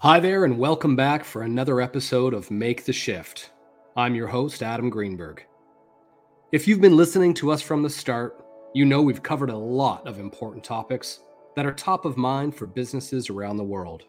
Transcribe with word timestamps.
Hi 0.00 0.20
there, 0.20 0.44
and 0.44 0.58
welcome 0.58 0.94
back 0.94 1.24
for 1.24 1.40
another 1.40 1.80
episode 1.80 2.34
of 2.34 2.50
Make 2.50 2.84
the 2.84 2.92
Shift. 2.92 3.52
I'm 3.96 4.14
your 4.14 4.26
host, 4.26 4.62
Adam 4.62 4.90
Greenberg. 4.90 5.46
If 6.52 6.68
you've 6.68 6.82
been 6.82 6.98
listening 6.98 7.32
to 7.34 7.50
us 7.50 7.62
from 7.62 7.82
the 7.82 7.88
start, 7.88 8.44
you 8.74 8.84
know 8.84 9.00
we've 9.00 9.22
covered 9.22 9.48
a 9.48 9.56
lot 9.56 10.06
of 10.06 10.20
important 10.20 10.62
topics 10.62 11.20
that 11.56 11.64
are 11.64 11.72
top 11.72 12.04
of 12.04 12.18
mind 12.18 12.54
for 12.54 12.66
businesses 12.66 13.30
around 13.30 13.56
the 13.56 13.64
world. 13.64 14.02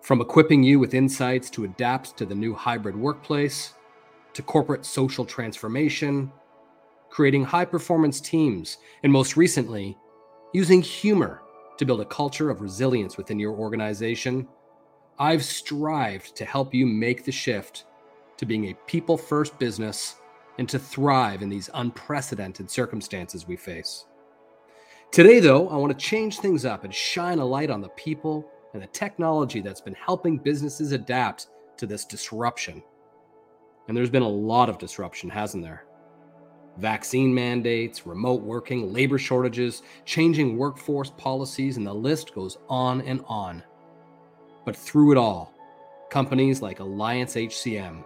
From 0.00 0.20
equipping 0.20 0.64
you 0.64 0.80
with 0.80 0.94
insights 0.94 1.48
to 1.50 1.62
adapt 1.62 2.18
to 2.18 2.26
the 2.26 2.34
new 2.34 2.52
hybrid 2.52 2.96
workplace, 2.96 3.74
to 4.32 4.42
corporate 4.42 4.84
social 4.84 5.24
transformation, 5.24 6.32
creating 7.08 7.44
high 7.44 7.66
performance 7.66 8.20
teams, 8.20 8.78
and 9.04 9.12
most 9.12 9.36
recently, 9.36 9.96
using 10.52 10.82
humor 10.82 11.40
to 11.78 11.84
build 11.84 12.00
a 12.00 12.06
culture 12.06 12.50
of 12.50 12.60
resilience 12.60 13.16
within 13.16 13.38
your 13.38 13.52
organization 13.52 14.48
I've 15.18 15.44
strived 15.44 16.34
to 16.36 16.44
help 16.44 16.74
you 16.74 16.86
make 16.86 17.24
the 17.24 17.32
shift 17.32 17.84
to 18.38 18.46
being 18.46 18.70
a 18.70 18.74
people 18.86 19.16
first 19.16 19.58
business 19.58 20.16
and 20.58 20.68
to 20.68 20.78
thrive 20.78 21.42
in 21.42 21.48
these 21.48 21.70
unprecedented 21.74 22.70
circumstances 22.70 23.46
we 23.46 23.56
face. 23.56 24.06
Today, 25.10 25.40
though, 25.40 25.68
I 25.68 25.76
want 25.76 25.96
to 25.96 26.06
change 26.06 26.38
things 26.38 26.64
up 26.64 26.84
and 26.84 26.94
shine 26.94 27.38
a 27.38 27.44
light 27.44 27.70
on 27.70 27.80
the 27.80 27.90
people 27.90 28.50
and 28.72 28.82
the 28.82 28.86
technology 28.88 29.60
that's 29.60 29.80
been 29.80 29.94
helping 29.94 30.38
businesses 30.38 30.92
adapt 30.92 31.48
to 31.76 31.86
this 31.86 32.04
disruption. 32.04 32.82
And 33.88 33.96
there's 33.96 34.10
been 34.10 34.22
a 34.22 34.28
lot 34.28 34.70
of 34.70 34.78
disruption, 34.78 35.28
hasn't 35.28 35.62
there? 35.62 35.84
Vaccine 36.78 37.34
mandates, 37.34 38.06
remote 38.06 38.40
working, 38.40 38.92
labor 38.92 39.18
shortages, 39.18 39.82
changing 40.06 40.56
workforce 40.56 41.10
policies, 41.10 41.76
and 41.76 41.86
the 41.86 41.92
list 41.92 42.34
goes 42.34 42.56
on 42.68 43.02
and 43.02 43.22
on. 43.26 43.62
But 44.64 44.76
through 44.76 45.12
it 45.12 45.18
all, 45.18 45.52
companies 46.10 46.62
like 46.62 46.80
Alliance 46.80 47.34
HCM 47.34 48.04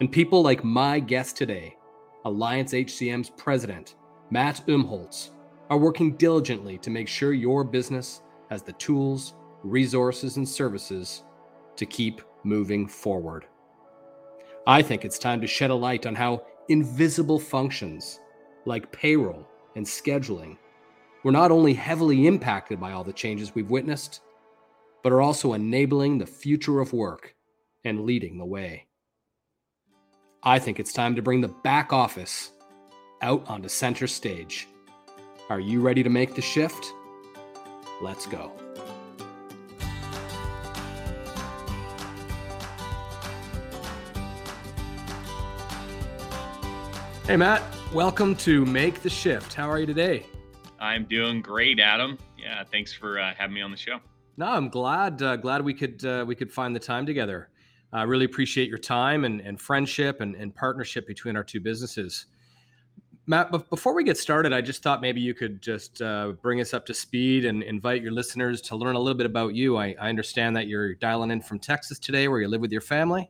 and 0.00 0.12
people 0.12 0.42
like 0.42 0.64
my 0.64 1.00
guest 1.00 1.36
today, 1.36 1.76
Alliance 2.24 2.72
HCM's 2.72 3.30
president, 3.30 3.94
Matt 4.30 4.62
Umholtz, 4.66 5.30
are 5.70 5.78
working 5.78 6.16
diligently 6.16 6.78
to 6.78 6.90
make 6.90 7.08
sure 7.08 7.32
your 7.32 7.64
business 7.64 8.22
has 8.50 8.62
the 8.62 8.72
tools, 8.74 9.34
resources, 9.62 10.36
and 10.36 10.48
services 10.48 11.24
to 11.76 11.86
keep 11.86 12.20
moving 12.44 12.86
forward. 12.86 13.46
I 14.66 14.82
think 14.82 15.04
it's 15.04 15.18
time 15.18 15.40
to 15.40 15.46
shed 15.46 15.70
a 15.70 15.74
light 15.74 16.06
on 16.06 16.14
how 16.14 16.44
invisible 16.68 17.38
functions 17.38 18.20
like 18.64 18.90
payroll 18.92 19.46
and 19.76 19.86
scheduling 19.86 20.56
were 21.22 21.32
not 21.32 21.50
only 21.50 21.72
heavily 21.72 22.26
impacted 22.26 22.80
by 22.80 22.92
all 22.92 23.04
the 23.04 23.12
changes 23.12 23.54
we've 23.54 23.70
witnessed, 23.70 24.20
but 25.02 25.12
are 25.12 25.22
also 25.22 25.52
enabling 25.52 26.18
the 26.18 26.26
future 26.26 26.80
of 26.80 26.92
work 26.92 27.34
and 27.84 28.04
leading 28.04 28.38
the 28.38 28.44
way. 28.44 28.86
I 30.42 30.58
think 30.58 30.78
it's 30.78 30.92
time 30.92 31.16
to 31.16 31.22
bring 31.22 31.40
the 31.40 31.48
back 31.48 31.92
office 31.92 32.52
out 33.22 33.44
onto 33.48 33.68
center 33.68 34.06
stage. 34.06 34.68
Are 35.48 35.60
you 35.60 35.80
ready 35.80 36.02
to 36.02 36.10
make 36.10 36.34
the 36.34 36.42
shift? 36.42 36.92
Let's 38.00 38.26
go. 38.26 38.52
Hey, 47.26 47.36
Matt, 47.36 47.60
welcome 47.92 48.36
to 48.36 48.64
Make 48.64 49.02
the 49.02 49.10
Shift. 49.10 49.52
How 49.52 49.68
are 49.68 49.80
you 49.80 49.86
today? 49.86 50.26
I'm 50.78 51.06
doing 51.06 51.42
great, 51.42 51.80
Adam. 51.80 52.18
Yeah, 52.38 52.62
thanks 52.70 52.92
for 52.92 53.18
uh, 53.18 53.34
having 53.36 53.54
me 53.54 53.62
on 53.62 53.72
the 53.72 53.76
show. 53.76 53.98
No, 54.36 54.46
I'm 54.46 54.68
glad 54.68 55.22
uh, 55.22 55.36
glad 55.36 55.64
we 55.64 55.74
could 55.74 56.04
uh, 56.04 56.24
we 56.26 56.34
could 56.34 56.52
find 56.52 56.74
the 56.74 56.80
time 56.80 57.06
together. 57.06 57.48
I 57.92 58.02
really 58.02 58.24
appreciate 58.24 58.68
your 58.68 58.78
time 58.78 59.24
and, 59.24 59.40
and 59.40 59.60
friendship 59.60 60.20
and, 60.20 60.34
and 60.34 60.54
partnership 60.54 61.06
between 61.06 61.36
our 61.36 61.44
two 61.44 61.60
businesses. 61.60 62.26
Matt, 63.28 63.50
before 63.70 63.94
we 63.94 64.04
get 64.04 64.16
started, 64.18 64.52
I 64.52 64.60
just 64.60 64.82
thought 64.82 65.00
maybe 65.00 65.20
you 65.20 65.34
could 65.34 65.60
just 65.60 66.00
uh, 66.00 66.32
bring 66.42 66.60
us 66.60 66.72
up 66.72 66.86
to 66.86 66.94
speed 66.94 67.44
and 67.44 67.62
invite 67.62 68.02
your 68.02 68.12
listeners 68.12 68.60
to 68.62 68.76
learn 68.76 68.94
a 68.94 69.00
little 69.00 69.16
bit 69.16 69.26
about 69.26 69.54
you. 69.54 69.76
I, 69.78 69.96
I, 70.00 70.08
understand 70.08 70.54
that 70.56 70.68
you're 70.68 70.94
dialing 70.94 71.32
in 71.32 71.40
from 71.40 71.58
Texas 71.58 71.98
today, 71.98 72.28
where 72.28 72.40
you 72.40 72.46
live 72.46 72.60
with 72.60 72.70
your 72.70 72.80
family. 72.80 73.28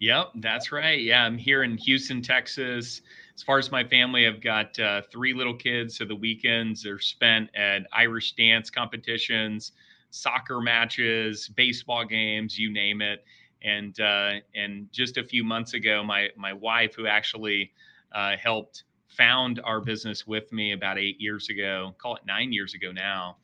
Yep, 0.00 0.32
that's 0.36 0.72
right. 0.72 1.00
Yeah, 1.00 1.24
I'm 1.24 1.38
here 1.38 1.62
in 1.62 1.76
Houston, 1.78 2.20
Texas. 2.20 3.02
As 3.36 3.42
far 3.44 3.58
as 3.58 3.70
my 3.70 3.84
family, 3.84 4.26
I've 4.26 4.40
got 4.40 4.76
uh, 4.80 5.02
three 5.12 5.32
little 5.32 5.54
kids, 5.54 5.96
so 5.96 6.04
the 6.04 6.16
weekends 6.16 6.84
are 6.84 6.98
spent 6.98 7.48
at 7.54 7.86
Irish 7.92 8.32
dance 8.32 8.70
competitions, 8.70 9.72
soccer 10.10 10.60
matches, 10.60 11.48
baseball 11.48 12.04
games, 12.04 12.58
you 12.58 12.72
name 12.72 13.02
it. 13.02 13.24
And 13.62 13.98
uh, 14.00 14.34
and 14.54 14.86
just 14.92 15.16
a 15.16 15.24
few 15.24 15.42
months 15.42 15.74
ago, 15.74 16.04
my 16.04 16.28
my 16.36 16.52
wife, 16.52 16.94
who 16.94 17.06
actually 17.06 17.72
uh, 18.12 18.36
helped 18.36 18.84
found 19.08 19.60
our 19.64 19.80
business 19.80 20.26
with 20.26 20.52
me 20.52 20.72
about 20.72 20.98
eight 20.98 21.20
years 21.20 21.48
ago, 21.48 21.94
call 21.98 22.16
it 22.16 22.22
nine 22.26 22.52
years 22.52 22.74
ago 22.74 22.92
now. 22.92 23.36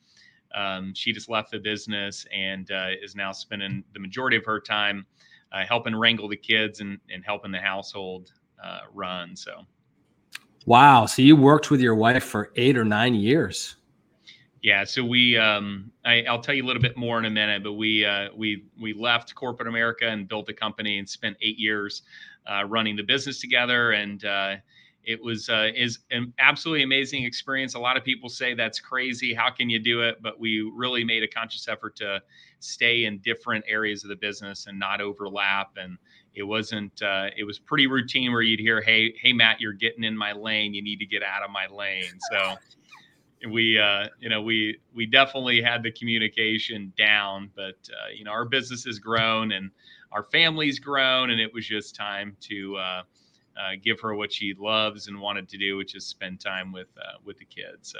Um, 0.55 0.93
she 0.93 1.11
just 1.11 1.29
left 1.29 1.51
the 1.51 1.59
business 1.59 2.27
and 2.33 2.69
uh, 2.71 2.89
is 3.01 3.15
now 3.15 3.31
spending 3.31 3.83
the 3.93 3.99
majority 3.99 4.37
of 4.37 4.45
her 4.45 4.59
time 4.59 5.05
uh, 5.51 5.65
helping 5.67 5.95
wrangle 5.95 6.27
the 6.27 6.37
kids 6.37 6.79
and, 6.79 6.99
and 7.11 7.23
helping 7.25 7.51
the 7.51 7.59
household 7.59 8.31
uh, 8.63 8.81
run. 8.93 9.35
So, 9.35 9.65
wow. 10.65 11.05
So 11.05 11.21
you 11.21 11.35
worked 11.35 11.71
with 11.71 11.81
your 11.81 11.95
wife 11.95 12.23
for 12.23 12.51
eight 12.55 12.77
or 12.77 12.85
nine 12.85 13.15
years. 13.15 13.77
Yeah, 14.63 14.85
so 14.85 15.03
we 15.03 15.37
um, 15.37 15.91
I, 16.05 16.23
will 16.25 16.39
tell 16.39 16.55
you 16.55 16.63
a 16.63 16.67
little 16.67 16.81
bit 16.81 16.95
more 16.95 17.19
in 17.19 17.25
a 17.25 17.29
minute, 17.29 17.63
but 17.63 17.73
we 17.73 18.05
uh, 18.05 18.29
we 18.33 18.63
we 18.81 18.93
left 18.93 19.35
corporate 19.35 19.67
America 19.67 20.07
and 20.07 20.25
built 20.25 20.47
a 20.47 20.53
company 20.53 20.99
and 20.99 21.07
spent 21.07 21.35
eight 21.41 21.59
years 21.59 22.03
uh, 22.49 22.63
running 22.63 22.95
the 22.95 23.03
business 23.03 23.41
together, 23.41 23.91
and 23.91 24.23
uh, 24.23 24.55
it 25.03 25.21
was 25.21 25.49
uh, 25.49 25.71
is 25.75 25.99
an 26.11 26.33
absolutely 26.39 26.83
amazing 26.83 27.25
experience. 27.25 27.73
A 27.73 27.79
lot 27.79 27.97
of 27.97 28.05
people 28.05 28.29
say 28.29 28.53
that's 28.53 28.79
crazy. 28.79 29.33
How 29.33 29.49
can 29.49 29.69
you 29.69 29.79
do 29.79 30.01
it? 30.01 30.21
But 30.21 30.39
we 30.39 30.61
really 30.73 31.03
made 31.03 31.23
a 31.23 31.27
conscious 31.27 31.67
effort 31.67 31.97
to 31.97 32.21
stay 32.59 33.03
in 33.03 33.17
different 33.17 33.65
areas 33.67 34.05
of 34.05 34.09
the 34.11 34.15
business 34.15 34.67
and 34.67 34.79
not 34.79 35.01
overlap. 35.01 35.71
And 35.75 35.97
it 36.35 36.43
wasn't. 36.43 37.01
Uh, 37.01 37.31
it 37.35 37.43
was 37.43 37.59
pretty 37.59 37.87
routine 37.87 38.31
where 38.31 38.41
you'd 38.41 38.61
hear, 38.61 38.81
"Hey, 38.81 39.13
hey, 39.21 39.33
Matt, 39.33 39.59
you're 39.59 39.73
getting 39.73 40.05
in 40.05 40.17
my 40.17 40.31
lane. 40.31 40.73
You 40.73 40.81
need 40.81 40.99
to 40.99 41.05
get 41.05 41.21
out 41.21 41.43
of 41.43 41.51
my 41.51 41.67
lane." 41.67 42.17
So 42.31 42.55
we 43.51 43.79
uh, 43.79 44.07
you 44.19 44.29
know 44.29 44.41
we 44.41 44.77
we 44.93 45.05
definitely 45.05 45.61
had 45.61 45.83
the 45.83 45.91
communication 45.91 46.93
down 46.97 47.49
but 47.55 47.75
uh, 47.89 48.09
you 48.15 48.23
know 48.23 48.31
our 48.31 48.45
business 48.45 48.83
has 48.85 48.99
grown 48.99 49.51
and 49.51 49.71
our 50.11 50.23
family's 50.23 50.79
grown 50.79 51.29
and 51.31 51.41
it 51.41 51.53
was 51.53 51.67
just 51.67 51.95
time 51.95 52.35
to 52.39 52.75
uh, 52.77 53.01
uh 53.57 53.71
give 53.83 53.99
her 53.99 54.15
what 54.15 54.31
she 54.31 54.53
loves 54.57 55.07
and 55.07 55.19
wanted 55.19 55.47
to 55.49 55.57
do 55.57 55.77
which 55.77 55.95
is 55.95 56.05
spend 56.05 56.39
time 56.39 56.71
with 56.71 56.89
uh, 56.97 57.17
with 57.25 57.37
the 57.37 57.45
kids 57.45 57.91
so. 57.91 57.99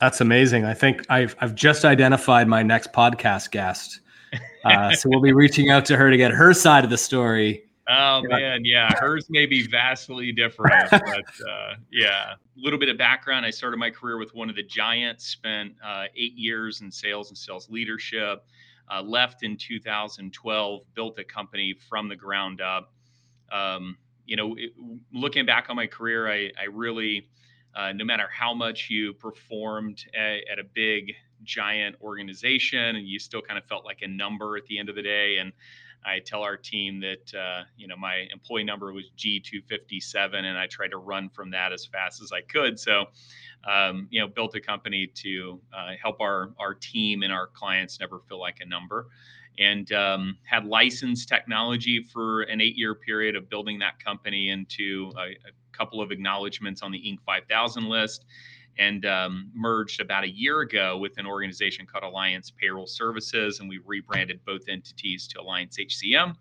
That's 0.00 0.20
amazing. 0.20 0.64
I 0.64 0.74
think 0.74 1.04
i've 1.08 1.36
i've 1.40 1.54
just 1.54 1.84
identified 1.84 2.48
my 2.48 2.62
next 2.62 2.92
podcast 2.92 3.50
guest. 3.50 4.00
Uh, 4.64 4.90
so 4.92 5.10
we'll 5.10 5.20
be 5.20 5.30
reaching 5.30 5.68
out 5.68 5.84
to 5.84 5.94
her 5.94 6.10
to 6.10 6.16
get 6.16 6.30
her 6.30 6.54
side 6.54 6.84
of 6.84 6.90
the 6.90 6.96
story 6.96 7.63
Oh 7.88 8.22
man, 8.22 8.64
yeah, 8.64 8.90
hers 8.98 9.26
may 9.28 9.44
be 9.44 9.66
vastly 9.66 10.32
different, 10.32 10.90
but 10.90 11.48
uh, 11.48 11.74
yeah. 11.92 12.32
A 12.32 12.36
little 12.56 12.78
bit 12.78 12.88
of 12.88 12.96
background: 12.96 13.44
I 13.44 13.50
started 13.50 13.76
my 13.76 13.90
career 13.90 14.18
with 14.18 14.34
one 14.34 14.48
of 14.48 14.56
the 14.56 14.62
giants. 14.62 15.26
Spent 15.26 15.74
uh, 15.84 16.04
eight 16.16 16.34
years 16.34 16.80
in 16.80 16.90
sales 16.90 17.28
and 17.28 17.36
sales 17.36 17.68
leadership. 17.68 18.44
Uh, 18.90 19.02
left 19.02 19.42
in 19.42 19.56
2012. 19.56 20.82
Built 20.94 21.18
a 21.18 21.24
company 21.24 21.74
from 21.88 22.08
the 22.08 22.16
ground 22.16 22.60
up. 22.60 22.92
Um, 23.52 23.98
you 24.26 24.36
know, 24.36 24.54
it, 24.56 24.72
looking 25.12 25.44
back 25.44 25.66
on 25.68 25.76
my 25.76 25.86
career, 25.86 26.30
I, 26.30 26.50
I 26.60 26.64
really, 26.72 27.28
uh, 27.74 27.92
no 27.92 28.04
matter 28.04 28.28
how 28.32 28.54
much 28.54 28.88
you 28.88 29.12
performed 29.12 30.04
at, 30.14 30.40
at 30.50 30.58
a 30.58 30.64
big 30.64 31.12
giant 31.42 31.96
organization, 32.00 32.96
and 32.96 33.06
you 33.06 33.18
still 33.18 33.42
kind 33.42 33.58
of 33.58 33.64
felt 33.66 33.84
like 33.84 34.00
a 34.00 34.08
number 34.08 34.56
at 34.56 34.64
the 34.66 34.78
end 34.78 34.88
of 34.88 34.94
the 34.94 35.02
day, 35.02 35.36
and 35.38 35.52
I 36.04 36.20
tell 36.20 36.42
our 36.42 36.56
team 36.56 37.00
that 37.00 37.34
uh, 37.34 37.64
you 37.76 37.86
know 37.86 37.96
my 37.96 38.26
employee 38.32 38.64
number 38.64 38.92
was 38.92 39.10
G257, 39.16 40.34
and 40.34 40.58
I 40.58 40.66
tried 40.66 40.90
to 40.90 40.98
run 40.98 41.28
from 41.30 41.50
that 41.50 41.72
as 41.72 41.86
fast 41.86 42.22
as 42.22 42.32
I 42.32 42.40
could. 42.42 42.78
So, 42.78 43.06
um, 43.68 44.08
you 44.10 44.20
know, 44.20 44.26
built 44.26 44.54
a 44.54 44.60
company 44.60 45.06
to 45.06 45.60
uh, 45.76 45.92
help 46.00 46.20
our 46.20 46.52
our 46.58 46.74
team 46.74 47.22
and 47.22 47.32
our 47.32 47.46
clients 47.48 48.00
never 48.00 48.20
feel 48.28 48.40
like 48.40 48.58
a 48.60 48.66
number, 48.66 49.08
and 49.58 49.90
um, 49.92 50.36
had 50.44 50.66
licensed 50.66 51.28
technology 51.28 52.02
for 52.02 52.42
an 52.42 52.60
eight 52.60 52.76
year 52.76 52.94
period 52.94 53.36
of 53.36 53.48
building 53.48 53.78
that 53.78 54.02
company 54.02 54.50
into 54.50 55.12
a, 55.16 55.30
a 55.30 55.52
couple 55.72 56.00
of 56.00 56.12
acknowledgments 56.12 56.82
on 56.82 56.92
the 56.92 56.98
Inc. 56.98 57.18
5000 57.24 57.88
list 57.88 58.26
and 58.78 59.06
um, 59.06 59.50
merged 59.54 60.00
about 60.00 60.24
a 60.24 60.28
year 60.28 60.60
ago 60.60 60.98
with 60.98 61.18
an 61.18 61.26
organization 61.26 61.86
called 61.86 62.04
Alliance 62.04 62.50
Payroll 62.50 62.86
Services, 62.86 63.60
and 63.60 63.68
we 63.68 63.78
rebranded 63.84 64.40
both 64.44 64.68
entities 64.68 65.26
to 65.28 65.40
Alliance 65.40 65.78
HCM. 65.78 66.34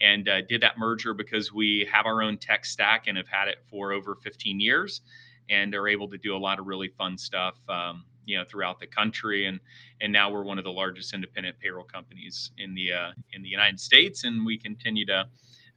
And 0.00 0.28
uh, 0.28 0.42
did 0.42 0.60
that 0.60 0.78
merger 0.78 1.14
because 1.14 1.52
we 1.52 1.88
have 1.90 2.06
our 2.06 2.22
own 2.22 2.38
tech 2.38 2.64
stack 2.64 3.06
and 3.06 3.16
have 3.16 3.28
had 3.28 3.48
it 3.48 3.64
for 3.70 3.92
over 3.92 4.14
15 4.14 4.60
years, 4.60 5.00
and 5.48 5.74
are 5.74 5.88
able 5.88 6.08
to 6.08 6.18
do 6.18 6.36
a 6.36 6.38
lot 6.38 6.58
of 6.58 6.66
really 6.66 6.88
fun 6.88 7.16
stuff. 7.16 7.56
Um, 7.68 8.04
you 8.26 8.36
know 8.36 8.44
throughout 8.44 8.78
the 8.78 8.86
country 8.86 9.46
and 9.46 9.60
and 10.00 10.12
now 10.12 10.30
we're 10.30 10.42
one 10.42 10.58
of 10.58 10.64
the 10.64 10.70
largest 10.72 11.14
independent 11.14 11.58
payroll 11.58 11.84
companies 11.84 12.50
in 12.58 12.74
the 12.74 12.92
uh, 12.92 13.12
in 13.32 13.42
the 13.42 13.48
United 13.48 13.80
States 13.80 14.24
and 14.24 14.44
we 14.44 14.58
continue 14.58 15.06
to 15.06 15.24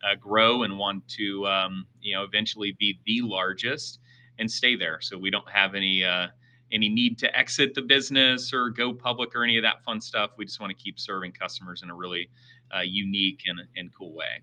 uh, 0.04 0.16
grow 0.20 0.64
and 0.64 0.78
want 0.78 1.08
to 1.08 1.48
um, 1.48 1.86
you 2.02 2.14
know 2.16 2.24
eventually 2.24 2.76
be 2.78 3.00
the 3.06 3.22
largest 3.22 4.00
and 4.40 4.50
stay 4.50 4.76
there. 4.76 5.00
So 5.02 5.18
we 5.18 5.30
don't 5.30 5.50
have 5.50 5.76
any 5.76 6.04
uh, 6.04 6.28
any 6.72 6.90
need 6.90 7.18
to 7.20 7.38
exit 7.38 7.74
the 7.74 7.82
business 7.82 8.54
or 8.54 8.70
go 8.70 8.94
public 8.94 9.36
or 9.36 9.44
any 9.44 9.58
of 9.58 9.64
that 9.64 9.84
fun 9.84 10.00
stuff. 10.00 10.32
We 10.38 10.46
just 10.46 10.60
want 10.60 10.76
to 10.76 10.84
keep 10.84 11.00
serving 11.00 11.34
customers 11.34 11.84
in 11.84 11.90
a 11.90 11.96
really 11.96 12.30
uh, 12.76 12.82
unique 12.82 13.42
and, 13.48 13.60
and 13.76 13.94
cool 13.94 14.14
way. 14.14 14.42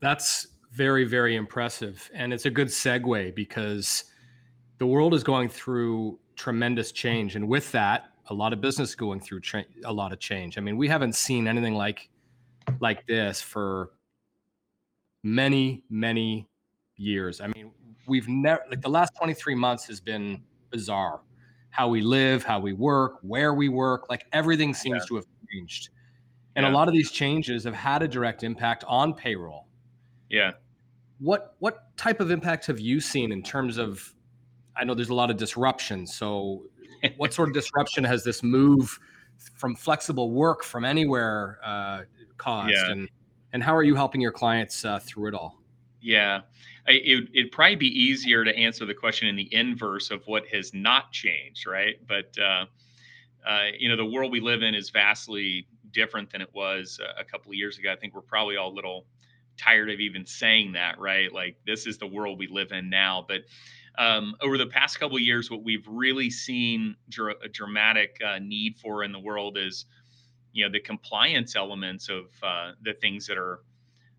That's 0.00 0.48
very 0.70 1.04
very 1.04 1.34
impressive 1.34 2.10
and 2.12 2.30
it's 2.30 2.44
a 2.44 2.50
good 2.50 2.68
segue 2.68 3.34
because 3.34 4.04
the 4.78 4.86
world 4.86 5.14
is 5.14 5.24
going 5.24 5.48
through 5.48 6.18
tremendous 6.36 6.92
change, 6.92 7.36
and 7.36 7.46
with 7.48 7.70
that, 7.72 8.12
a 8.30 8.34
lot 8.34 8.52
of 8.52 8.60
business 8.60 8.94
going 8.94 9.20
through 9.20 9.40
tra- 9.40 9.64
a 9.84 9.92
lot 9.92 10.12
of 10.12 10.20
change. 10.20 10.56
I 10.56 10.60
mean, 10.60 10.76
we 10.76 10.88
haven't 10.88 11.14
seen 11.14 11.46
anything 11.46 11.74
like 11.74 12.08
like 12.80 13.06
this 13.06 13.40
for 13.40 13.90
many 15.22 15.82
many 15.90 16.48
years. 16.98 17.40
I 17.40 17.46
mean, 17.48 17.72
we've 18.06 18.28
never 18.28 18.62
like 18.68 18.82
the 18.82 18.90
last 18.90 19.12
23 19.16 19.54
months 19.54 19.86
has 19.86 20.00
been 20.00 20.42
bizarre. 20.70 21.20
How 21.70 21.88
we 21.88 22.00
live, 22.00 22.42
how 22.44 22.60
we 22.60 22.72
work, 22.72 23.18
where 23.22 23.54
we 23.54 23.68
work, 23.68 24.08
like 24.08 24.26
everything 24.32 24.74
seems 24.74 25.02
yeah. 25.02 25.08
to 25.08 25.14
have 25.16 25.26
changed. 25.50 25.90
And 26.56 26.64
yeah. 26.64 26.72
a 26.72 26.74
lot 26.74 26.88
of 26.88 26.94
these 26.94 27.10
changes 27.10 27.64
have 27.64 27.74
had 27.74 28.02
a 28.02 28.08
direct 28.08 28.42
impact 28.42 28.84
on 28.88 29.14
payroll. 29.14 29.66
Yeah. 30.28 30.52
What 31.18 31.54
what 31.58 31.96
type 31.96 32.20
of 32.20 32.30
impact 32.30 32.66
have 32.66 32.80
you 32.80 33.00
seen 33.00 33.32
in 33.32 33.42
terms 33.42 33.78
of 33.78 34.14
I 34.78 34.84
know 34.84 34.94
there's 34.94 35.08
a 35.08 35.14
lot 35.14 35.30
of 35.30 35.36
disruption. 35.36 36.06
So, 36.06 36.64
what 37.16 37.34
sort 37.34 37.48
of 37.48 37.54
disruption 37.54 38.04
has 38.04 38.24
this 38.24 38.42
move 38.42 38.98
from 39.56 39.74
flexible 39.74 40.30
work 40.30 40.64
from 40.64 40.84
anywhere 40.84 41.58
uh, 41.64 42.02
caused, 42.36 42.74
yeah. 42.74 42.90
and 42.90 43.08
and 43.52 43.62
how 43.62 43.74
are 43.74 43.82
you 43.82 43.96
helping 43.96 44.20
your 44.20 44.32
clients 44.32 44.84
uh, 44.84 44.98
through 45.00 45.28
it 45.28 45.34
all? 45.34 45.58
Yeah, 46.00 46.42
it, 46.88 47.28
would 47.34 47.52
probably 47.52 47.76
be 47.76 47.86
easier 47.88 48.44
to 48.44 48.56
answer 48.56 48.86
the 48.86 48.94
question 48.94 49.28
in 49.28 49.36
the 49.36 49.52
inverse 49.54 50.10
of 50.10 50.22
what 50.26 50.46
has 50.52 50.72
not 50.74 51.12
changed, 51.12 51.66
right? 51.66 51.96
But 52.06 52.36
uh, 52.38 52.66
uh, 53.46 53.66
you 53.78 53.88
know, 53.88 53.96
the 53.96 54.06
world 54.06 54.32
we 54.32 54.40
live 54.40 54.62
in 54.62 54.74
is 54.74 54.90
vastly 54.90 55.66
different 55.92 56.30
than 56.30 56.40
it 56.40 56.50
was 56.52 57.00
a 57.18 57.24
couple 57.24 57.50
of 57.50 57.54
years 57.54 57.78
ago. 57.78 57.92
I 57.92 57.96
think 57.96 58.14
we're 58.14 58.20
probably 58.20 58.56
all 58.56 58.70
a 58.70 58.74
little 58.74 59.06
tired 59.56 59.90
of 59.90 60.00
even 60.00 60.24
saying 60.26 60.72
that, 60.72 60.98
right? 60.98 61.32
Like 61.32 61.56
this 61.66 61.86
is 61.86 61.98
the 61.98 62.06
world 62.06 62.38
we 62.38 62.46
live 62.46 62.72
in 62.72 62.90
now, 62.90 63.24
but 63.26 63.42
um, 63.98 64.36
over 64.40 64.56
the 64.56 64.66
past 64.66 65.00
couple 65.00 65.16
of 65.16 65.22
years, 65.22 65.50
what 65.50 65.64
we've 65.64 65.86
really 65.88 66.30
seen 66.30 66.94
dr- 67.08 67.38
a 67.42 67.48
dramatic 67.48 68.16
uh, 68.24 68.38
need 68.38 68.76
for 68.78 69.02
in 69.02 69.10
the 69.10 69.18
world 69.18 69.58
is, 69.58 69.86
you 70.52 70.64
know, 70.64 70.70
the 70.70 70.78
compliance 70.78 71.56
elements 71.56 72.08
of 72.08 72.26
uh, 72.42 72.72
the 72.82 72.94
things 72.94 73.26
that 73.26 73.36
are 73.36 73.60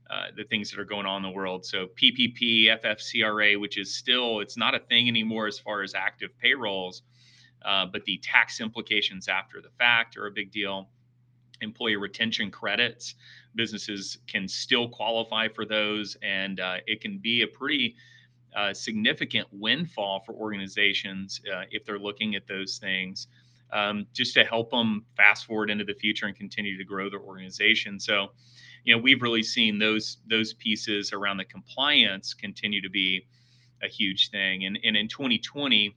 uh, 0.10 0.28
the 0.36 0.44
things 0.46 0.72
that 0.72 0.80
are 0.80 0.86
going 0.86 1.06
on 1.06 1.24
in 1.24 1.32
the 1.32 1.36
world. 1.36 1.66
So 1.66 1.88
PPP, 2.02 2.66
FFCRA, 2.84 3.60
which 3.60 3.78
is 3.78 3.96
still 3.96 4.40
it's 4.40 4.58
not 4.58 4.74
a 4.74 4.80
thing 4.80 5.08
anymore 5.08 5.48
as 5.48 5.60
far 5.60 5.84
as 5.84 5.94
active 5.94 6.32
payrolls, 6.40 7.04
uh, 7.64 7.86
but 7.86 8.04
the 8.06 8.18
tax 8.24 8.60
implications 8.60 9.28
after 9.28 9.62
the 9.62 9.70
fact 9.78 10.18
are 10.18 10.28
a 10.28 10.32
big 10.32 10.52
deal. 10.52 10.90
Employee 11.62 11.98
retention 11.98 12.50
credits, 12.50 13.16
businesses 13.54 14.18
can 14.28 14.48
still 14.48 14.88
qualify 14.88 15.48
for 15.48 15.66
those, 15.66 16.18
and 16.24 16.60
uh, 16.60 16.78
it 16.88 17.02
can 17.02 17.18
be 17.18 17.42
a 17.42 17.48
pretty 17.48 17.96
uh, 18.56 18.74
significant 18.74 19.48
windfall 19.52 20.24
for 20.26 20.34
organizations 20.34 21.42
uh, 21.54 21.64
if 21.70 21.86
they're 21.86 22.00
looking 22.00 22.36
at 22.36 22.48
those 22.48 22.78
things, 22.80 23.28
um, 23.72 24.08
just 24.14 24.34
to 24.34 24.44
help 24.44 24.72
them 24.72 25.06
fast 25.16 25.46
forward 25.46 25.70
into 25.70 25.84
the 25.84 25.94
future 25.94 26.26
and 26.26 26.36
continue 26.36 26.78
to 26.78 26.84
grow 26.84 27.10
their 27.10 27.20
organization. 27.20 28.00
So, 28.00 28.32
you 28.84 28.96
know, 28.96 29.02
we've 29.02 29.22
really 29.22 29.44
seen 29.44 29.80
those 29.80 30.18
those 30.30 30.54
pieces 30.54 31.14
around 31.14 31.38
the 31.38 31.46
compliance 31.46 32.34
continue 32.34 32.82
to 32.82 32.90
be 32.90 33.26
a 33.84 33.88
huge 33.88 34.30
thing. 34.30 34.66
And, 34.66 34.78
and 34.84 34.96
in 34.96 35.08
2020, 35.08 35.96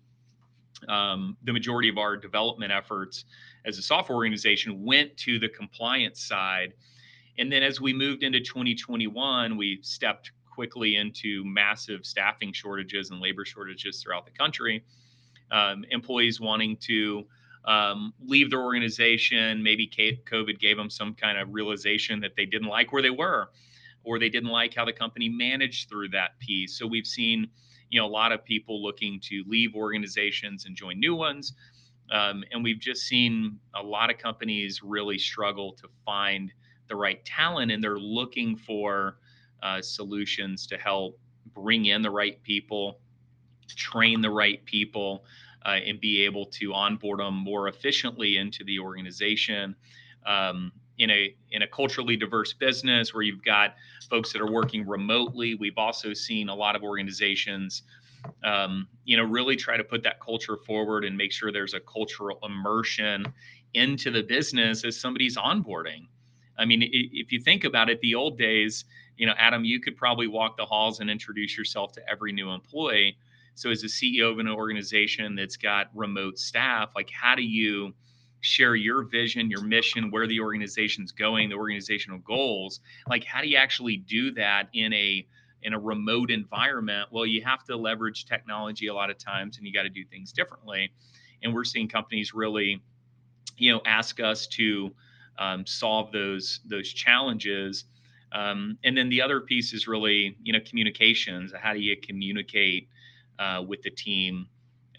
um, 0.88 1.37
the 1.44 1.52
majority 1.52 1.88
of 1.88 1.99
our 1.99 2.17
development 2.17 2.73
efforts 2.73 3.25
as 3.64 3.79
a 3.79 3.82
software 3.82 4.17
organization 4.17 4.84
went 4.84 5.17
to 5.19 5.38
the 5.38 5.49
compliance 5.49 6.25
side. 6.25 6.75
And 7.38 7.50
then 7.50 7.62
as 7.62 7.81
we 7.81 7.93
moved 7.93 8.23
into 8.23 8.40
2021, 8.40 9.56
we 9.56 9.79
stepped 9.82 10.32
quickly 10.50 10.96
into 10.96 11.44
massive 11.44 12.05
staffing 12.05 12.52
shortages 12.52 13.11
and 13.11 13.20
labor 13.20 13.44
shortages 13.44 14.02
throughout 14.02 14.26
the 14.26 14.32
country. 14.32 14.84
Um, 15.50 15.84
employees 15.90 16.40
wanting 16.40 16.76
to 16.82 17.26
um, 17.64 18.12
leave 18.25 18.50
their 18.50 18.62
organization, 18.62 19.62
maybe 19.62 19.88
COVID 19.88 20.59
gave 20.59 20.76
them 20.76 20.91
some 20.91 21.14
kind 21.14 21.38
of 21.38 21.53
realization 21.53 22.20
that 22.20 22.32
they 22.37 22.47
didn't 22.47 22.69
like 22.69 22.93
where 22.93 23.03
they 23.03 23.11
were, 23.11 23.50
or 24.05 24.19
they 24.19 24.29
didn't 24.29 24.50
like 24.50 24.75
how 24.75 24.85
the 24.85 24.93
company 24.93 25.29
managed 25.29 25.88
through 25.88 26.09
that 26.09 26.38
piece. 26.41 26.76
So 26.76 26.87
we've 26.87 27.06
seen, 27.06 27.49
you 27.91 28.00
know, 28.00 28.06
a 28.06 28.11
lot 28.11 28.32
of 28.32 28.44
people 28.44 28.82
looking 28.82 29.20
to 29.25 29.44
leave 29.47 29.75
organizations 29.75 30.67
and 30.67 30.75
join 30.76 30.99
new 30.99 31.14
ones. 31.14 31.55
Um, 32.11 32.44
and 32.53 32.62
we've 32.62 32.81
just 32.81 33.03
seen 33.03 33.59
a 33.75 33.82
lot 33.82 34.11
of 34.11 34.19
companies 34.19 34.82
really 34.82 35.19
struggle 35.19 35.73
to 35.75 35.88
find 36.05 36.53
the 36.88 36.97
right 36.97 37.25
talent 37.25 37.70
and 37.70 37.82
they're 37.82 37.99
looking 37.99 38.56
for 38.56 39.17
uh, 39.62 39.81
solutions 39.81 40.67
to 40.67 40.76
help 40.76 41.19
bring 41.55 41.87
in 41.87 42.03
the 42.03 42.11
right 42.11 42.43
people, 42.43 42.99
train 43.69 44.20
the 44.20 44.31
right 44.31 44.65
people, 44.65 45.25
uh, 45.64 45.79
and 45.87 46.00
be 46.00 46.25
able 46.25 46.47
to 46.47 46.73
onboard 46.73 47.20
them 47.20 47.35
more 47.35 47.69
efficiently 47.69 48.37
into 48.37 48.64
the 48.64 48.79
organization. 48.79 49.75
Um, 50.26 50.73
in 50.99 51.11
a 51.11 51.35
in 51.50 51.62
a 51.62 51.67
culturally 51.67 52.17
diverse 52.17 52.53
business 52.53 53.14
where 53.14 53.23
you've 53.23 53.44
got 53.44 53.75
folks 54.11 54.32
that 54.32 54.43
are 54.43 54.50
working 54.50 54.87
remotely, 54.87 55.55
we've 55.55 55.79
also 55.79 56.12
seen 56.12 56.49
a 56.49 56.55
lot 56.55 56.76
of 56.76 56.82
organizations, 56.82 57.82
um, 58.44 58.87
you 59.05 59.17
know, 59.17 59.25
really 59.25 59.56
try 59.56 59.76
to 59.76 59.85
put 59.85 60.03
that 60.03 60.20
culture 60.20 60.56
forward 60.56 61.05
and 61.05 61.17
make 61.17 61.32
sure 61.32 61.50
there's 61.50 61.75
a 61.75 61.81
cultural 61.81 62.38
immersion 62.43 63.25
into 63.75 64.11
the 64.11 64.23
business 64.23 64.85
as 64.85 64.99
somebody's 64.99 65.37
onboarding. 65.37 66.06
I 66.58 66.67
mean, 66.67 66.82
if 66.82 67.32
you 67.32 67.41
think 67.41 67.65
about 67.65 67.88
it, 67.88 68.00
the 68.00 68.15
old 68.15 68.38
days, 68.38 68.85
you 69.17 69.26
know, 69.26 69.35
Adam, 69.38 69.65
you 69.65 69.81
could 69.81 69.97
probably 69.97 70.26
walk 70.26 70.56
the 70.56 70.67
halls 70.67 71.00
and 71.00 71.11
introduce 71.11 71.56
yourself 71.56 71.93
to 71.93 72.03
every 72.08 72.32
new 72.32 72.50
employee. 72.50 73.17
So, 73.55 73.71
as 73.71 73.83
a 73.83 73.87
CEO 73.87 74.31
of 74.31 74.39
an 74.39 74.49
organization 74.49 75.35
that's 75.35 75.57
got 75.57 75.89
remote 75.95 76.39
staff, 76.39 76.93
like 76.97 77.11
how 77.11 77.35
do 77.35 77.43
you 77.43 77.95
share 78.41 78.75
your 78.75 79.05
vision, 79.05 79.51
your 79.51 79.63
mission, 79.63 80.11
where 80.11 80.27
the 80.27 80.41
organization's 80.41 81.13
going, 81.13 81.49
the 81.49 81.56
organizational 81.56 82.19
goals? 82.19 82.81
Like, 83.09 83.25
how 83.25 83.41
do 83.41 83.49
you 83.49 83.56
actually 83.56 83.99
do 83.99 84.32
that 84.32 84.69
in 84.73 84.93
a 84.93 85.27
in 85.63 85.75
a 85.75 85.79
remote 85.79 86.31
environment? 86.31 87.09
Well, 87.13 87.27
you 87.27 87.43
have 87.44 87.65
to 87.65 87.77
leverage 87.77 88.25
technology 88.25 88.89
a 88.89 88.94
lot 88.94 89.11
of 89.11 89.19
times, 89.19 89.59
and 89.59 89.67
you 89.67 89.73
got 89.73 89.85
to 89.85 89.91
do 89.91 90.05
things 90.05 90.32
differently. 90.32 90.93
And 91.43 91.55
we're 91.55 91.65
seeing 91.65 91.89
companies 91.89 92.35
really, 92.35 92.82
you 93.56 93.73
know, 93.73 93.81
ask 93.85 94.21
us 94.21 94.47
to 94.49 94.91
um, 95.39 95.67
solve 95.67 96.13
those 96.13 96.61
those 96.65 96.89
challenges 96.93 97.85
um, 98.32 98.79
and 98.82 98.97
then 98.97 99.09
the 99.09 99.21
other 99.21 99.41
piece 99.41 99.73
is 99.73 99.87
really, 99.87 100.37
you 100.43 100.53
know, 100.53 100.61
communications. 100.67 101.53
How 101.55 101.75
do 101.75 101.81
you 101.81 101.97
communicate 101.97 102.89
uh, 103.39 103.62
with 103.67 103.82
the 103.82 103.91
team, 103.91 104.46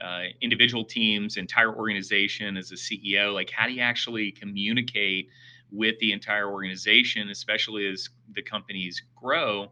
uh, 0.01 0.23
individual 0.41 0.83
teams, 0.83 1.37
entire 1.37 1.73
organization 1.75 2.57
as 2.57 2.71
a 2.71 2.75
CEO? 2.75 3.33
Like, 3.33 3.49
how 3.51 3.67
do 3.67 3.73
you 3.73 3.81
actually 3.81 4.31
communicate 4.31 5.29
with 5.71 5.97
the 5.99 6.11
entire 6.11 6.49
organization, 6.51 7.29
especially 7.29 7.87
as 7.87 8.09
the 8.33 8.41
companies 8.41 9.01
grow, 9.15 9.71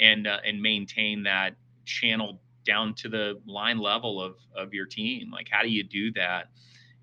and 0.00 0.26
uh, 0.26 0.38
and 0.44 0.60
maintain 0.60 1.22
that 1.24 1.56
channel 1.84 2.40
down 2.64 2.94
to 2.94 3.08
the 3.08 3.40
line 3.46 3.78
level 3.78 4.20
of 4.20 4.36
of 4.56 4.72
your 4.72 4.86
team? 4.86 5.30
Like, 5.30 5.48
how 5.50 5.62
do 5.62 5.68
you 5.68 5.84
do 5.84 6.12
that? 6.12 6.50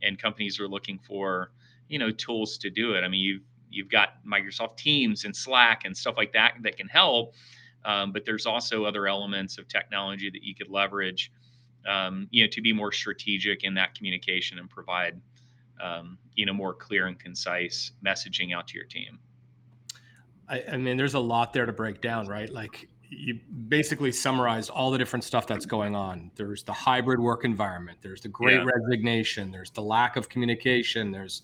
And 0.03 0.19
companies 0.19 0.59
are 0.59 0.67
looking 0.67 0.99
for, 0.99 1.51
you 1.87 1.99
know, 1.99 2.09
tools 2.11 2.57
to 2.59 2.69
do 2.71 2.93
it. 2.93 3.03
I 3.03 3.07
mean, 3.07 3.21
you've 3.21 3.43
you've 3.69 3.89
got 3.89 4.23
Microsoft 4.25 4.77
Teams 4.77 5.25
and 5.25 5.35
Slack 5.35 5.83
and 5.85 5.95
stuff 5.95 6.15
like 6.17 6.33
that 6.33 6.55
that 6.61 6.77
can 6.77 6.87
help. 6.87 7.33
Um, 7.85 8.11
but 8.11 8.25
there's 8.25 8.45
also 8.45 8.85
other 8.85 9.07
elements 9.07 9.57
of 9.57 9.67
technology 9.67 10.29
that 10.29 10.43
you 10.43 10.53
could 10.53 10.69
leverage, 10.69 11.31
um, 11.87 12.27
you 12.31 12.43
know, 12.43 12.49
to 12.51 12.61
be 12.61 12.73
more 12.73 12.91
strategic 12.91 13.63
in 13.63 13.73
that 13.75 13.95
communication 13.95 14.59
and 14.59 14.69
provide, 14.69 15.19
um, 15.81 16.17
you 16.35 16.45
know, 16.45 16.53
more 16.53 16.73
clear 16.73 17.07
and 17.07 17.19
concise 17.19 17.91
messaging 18.05 18.55
out 18.55 18.67
to 18.67 18.75
your 18.75 18.85
team. 18.85 19.19
I, 20.47 20.63
I 20.73 20.77
mean, 20.77 20.97
there's 20.97 21.15
a 21.15 21.19
lot 21.19 21.53
there 21.53 21.65
to 21.65 21.73
break 21.73 22.01
down, 22.01 22.27
right? 22.27 22.49
Like 22.49 22.87
you 23.09 23.39
basically 23.67 24.11
summarized 24.11 24.69
all 24.69 24.91
the 24.91 24.97
different 24.97 25.23
stuff 25.23 25.47
that's 25.47 25.65
going 25.65 25.95
on. 25.95 26.31
There's 26.35 26.63
the 26.63 26.73
hybrid 26.73 27.19
work 27.19 27.45
environment. 27.45 27.99
There's 28.01 28.21
the 28.21 28.29
great 28.29 28.59
yeah. 28.59 28.65
resignation. 28.65 29.51
There's 29.51 29.71
the 29.71 29.81
lack 29.81 30.15
of 30.17 30.29
communication. 30.29 31.11
There's 31.11 31.41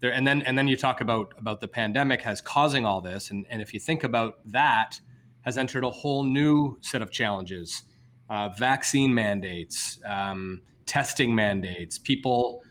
there 0.00 0.12
and 0.12 0.26
then 0.26 0.42
and 0.42 0.56
then 0.56 0.68
you 0.68 0.76
talk 0.76 1.00
about 1.00 1.34
about 1.38 1.60
the 1.60 1.68
pandemic 1.68 2.22
has 2.22 2.40
causing 2.40 2.84
all 2.84 3.00
this 3.00 3.30
and 3.30 3.46
and 3.50 3.62
if 3.62 3.72
you 3.72 3.80
think 3.80 4.02
about 4.02 4.38
that 4.46 5.00
has 5.50 5.58
entered 5.58 5.84
a 5.84 5.90
whole 5.90 6.24
new 6.24 6.78
set 6.80 7.02
of 7.02 7.10
challenges 7.10 7.82
uh, 8.28 8.48
vaccine 8.50 9.12
mandates 9.12 9.98
um, 10.06 10.62
testing 10.90 11.32
mandates, 11.32 11.98
people 11.98 12.64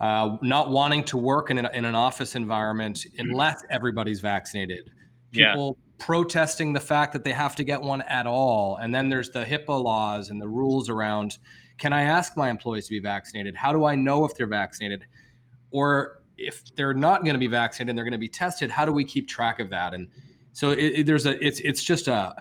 uh, 0.00 0.36
not 0.42 0.70
wanting 0.70 1.04
to 1.04 1.16
work 1.16 1.48
in 1.48 1.58
an, 1.58 1.68
in 1.72 1.84
an 1.84 1.94
office 1.94 2.34
environment 2.34 3.06
unless 3.18 3.62
everybody's 3.70 4.18
vaccinated, 4.18 4.90
people 5.30 5.78
yeah. 5.78 6.04
protesting 6.04 6.72
the 6.72 6.80
fact 6.80 7.12
that 7.12 7.22
they 7.22 7.30
have 7.30 7.54
to 7.54 7.62
get 7.62 7.80
one 7.80 8.02
at 8.02 8.26
all. 8.26 8.78
And 8.78 8.92
then 8.92 9.08
there's 9.08 9.30
the 9.30 9.44
HIPAA 9.44 9.80
laws 9.80 10.30
and 10.30 10.42
the 10.42 10.48
rules 10.48 10.88
around 10.88 11.38
can 11.78 11.92
I 11.92 12.02
ask 12.02 12.36
my 12.36 12.50
employees 12.50 12.86
to 12.86 12.90
be 12.90 12.98
vaccinated? 12.98 13.54
How 13.54 13.72
do 13.72 13.84
I 13.84 13.94
know 13.94 14.24
if 14.24 14.34
they're 14.34 14.48
vaccinated? 14.48 15.04
Or 15.70 16.20
if 16.36 16.64
they're 16.74 16.94
not 16.94 17.22
going 17.22 17.34
to 17.34 17.40
be 17.40 17.46
vaccinated 17.46 17.90
and 17.90 17.98
they're 17.98 18.04
going 18.04 18.12
to 18.12 18.18
be 18.18 18.28
tested, 18.28 18.72
how 18.72 18.84
do 18.84 18.92
we 18.92 19.04
keep 19.04 19.28
track 19.28 19.60
of 19.60 19.70
that? 19.70 19.94
And 19.94 20.08
so 20.52 20.70
it, 20.70 20.78
it, 20.78 21.06
there's 21.06 21.26
a 21.26 21.44
it's 21.44 21.60
it's 21.60 21.82
just 21.82 22.08
a 22.08 22.34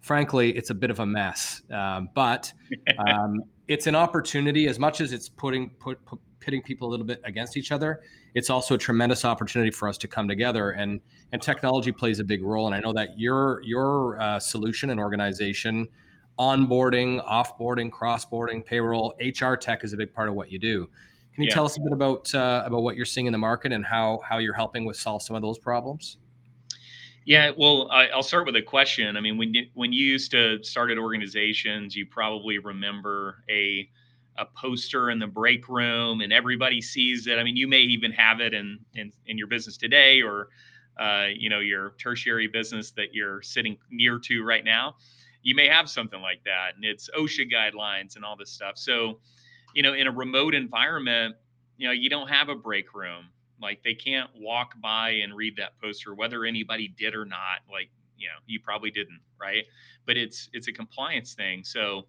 frankly 0.00 0.56
it's 0.56 0.70
a 0.70 0.74
bit 0.74 0.90
of 0.90 1.00
a 1.00 1.06
mess, 1.06 1.62
um, 1.70 2.08
but 2.14 2.52
um, 2.98 3.42
it's 3.68 3.86
an 3.86 3.94
opportunity 3.94 4.66
as 4.66 4.78
much 4.78 5.00
as 5.00 5.12
it's 5.12 5.28
putting 5.28 5.70
put, 5.70 6.04
put 6.04 6.18
pitting 6.40 6.62
people 6.62 6.88
a 6.88 6.90
little 6.90 7.06
bit 7.06 7.20
against 7.24 7.56
each 7.56 7.70
other. 7.70 8.02
It's 8.34 8.50
also 8.50 8.74
a 8.74 8.78
tremendous 8.78 9.24
opportunity 9.24 9.70
for 9.70 9.88
us 9.88 9.96
to 9.98 10.08
come 10.08 10.28
together 10.28 10.72
and 10.72 11.00
and 11.32 11.40
technology 11.40 11.92
plays 11.92 12.18
a 12.18 12.24
big 12.24 12.42
role. 12.42 12.66
And 12.66 12.74
I 12.74 12.80
know 12.80 12.92
that 12.92 13.18
your 13.18 13.62
your 13.62 14.20
uh, 14.20 14.38
solution 14.38 14.90
and 14.90 15.00
organization 15.00 15.88
onboarding, 16.38 17.24
offboarding, 17.26 17.90
crossboarding, 17.90 18.64
payroll, 18.64 19.14
HR 19.20 19.54
tech 19.54 19.84
is 19.84 19.92
a 19.92 19.96
big 19.96 20.12
part 20.12 20.28
of 20.28 20.34
what 20.34 20.50
you 20.50 20.58
do. 20.58 20.88
Can 21.34 21.44
you 21.44 21.48
yeah. 21.48 21.54
tell 21.54 21.64
us 21.64 21.76
a 21.76 21.80
bit 21.80 21.92
about 21.92 22.34
uh, 22.34 22.62
about 22.66 22.82
what 22.82 22.96
you're 22.96 23.06
seeing 23.06 23.26
in 23.26 23.32
the 23.32 23.38
market 23.38 23.72
and 23.72 23.84
how 23.84 24.20
how 24.28 24.38
you're 24.38 24.54
helping 24.54 24.84
with 24.84 24.96
solve 24.96 25.22
some 25.22 25.36
of 25.36 25.42
those 25.42 25.58
problems? 25.58 26.18
Yeah, 27.24 27.52
well, 27.56 27.88
I, 27.90 28.14
will 28.14 28.22
start 28.22 28.46
with 28.46 28.56
a 28.56 28.62
question. 28.62 29.16
I 29.16 29.20
mean, 29.20 29.36
when 29.38 29.54
you, 29.54 29.66
when 29.74 29.92
you 29.92 30.04
used 30.04 30.32
to 30.32 30.62
start 30.64 30.90
at 30.90 30.98
organizations, 30.98 31.94
you 31.94 32.06
probably 32.06 32.58
remember 32.58 33.44
a 33.50 33.88
a 34.38 34.46
poster 34.56 35.10
in 35.10 35.18
the 35.18 35.26
break 35.26 35.68
room, 35.68 36.22
and 36.22 36.32
everybody 36.32 36.80
sees 36.80 37.26
it. 37.26 37.38
I 37.38 37.44
mean, 37.44 37.56
you 37.56 37.68
may 37.68 37.80
even 37.80 38.10
have 38.12 38.40
it 38.40 38.54
in 38.54 38.78
in, 38.94 39.12
in 39.26 39.38
your 39.38 39.46
business 39.46 39.76
today, 39.76 40.20
or 40.22 40.48
uh, 40.98 41.26
you 41.34 41.48
know, 41.48 41.60
your 41.60 41.94
tertiary 41.98 42.48
business 42.48 42.90
that 42.92 43.14
you're 43.14 43.40
sitting 43.42 43.76
near 43.90 44.18
to 44.20 44.42
right 44.42 44.64
now. 44.64 44.96
You 45.42 45.54
may 45.54 45.68
have 45.68 45.88
something 45.88 46.20
like 46.20 46.42
that, 46.44 46.72
and 46.74 46.84
it's 46.84 47.08
OSHA 47.16 47.52
guidelines 47.52 48.16
and 48.16 48.24
all 48.24 48.36
this 48.36 48.50
stuff. 48.50 48.78
So 48.78 49.20
you 49.74 49.82
know, 49.82 49.94
in 49.94 50.06
a 50.08 50.12
remote 50.12 50.54
environment, 50.54 51.36
you 51.76 51.86
know, 51.86 51.92
you 51.92 52.10
don't 52.10 52.28
have 52.28 52.48
a 52.48 52.56
break 52.56 52.94
room. 52.94 53.26
Like 53.62 53.82
they 53.82 53.94
can't 53.94 54.28
walk 54.36 54.74
by 54.80 55.10
and 55.10 55.34
read 55.34 55.56
that 55.56 55.80
poster, 55.80 56.14
whether 56.14 56.44
anybody 56.44 56.88
did 56.88 57.14
or 57.14 57.24
not. 57.24 57.60
Like, 57.70 57.90
you 58.16 58.28
know, 58.28 58.34
you 58.46 58.60
probably 58.60 58.90
didn't, 58.90 59.20
right? 59.40 59.64
But 60.06 60.16
it's 60.16 60.50
it's 60.52 60.68
a 60.68 60.72
compliance 60.72 61.34
thing. 61.34 61.64
So 61.64 62.06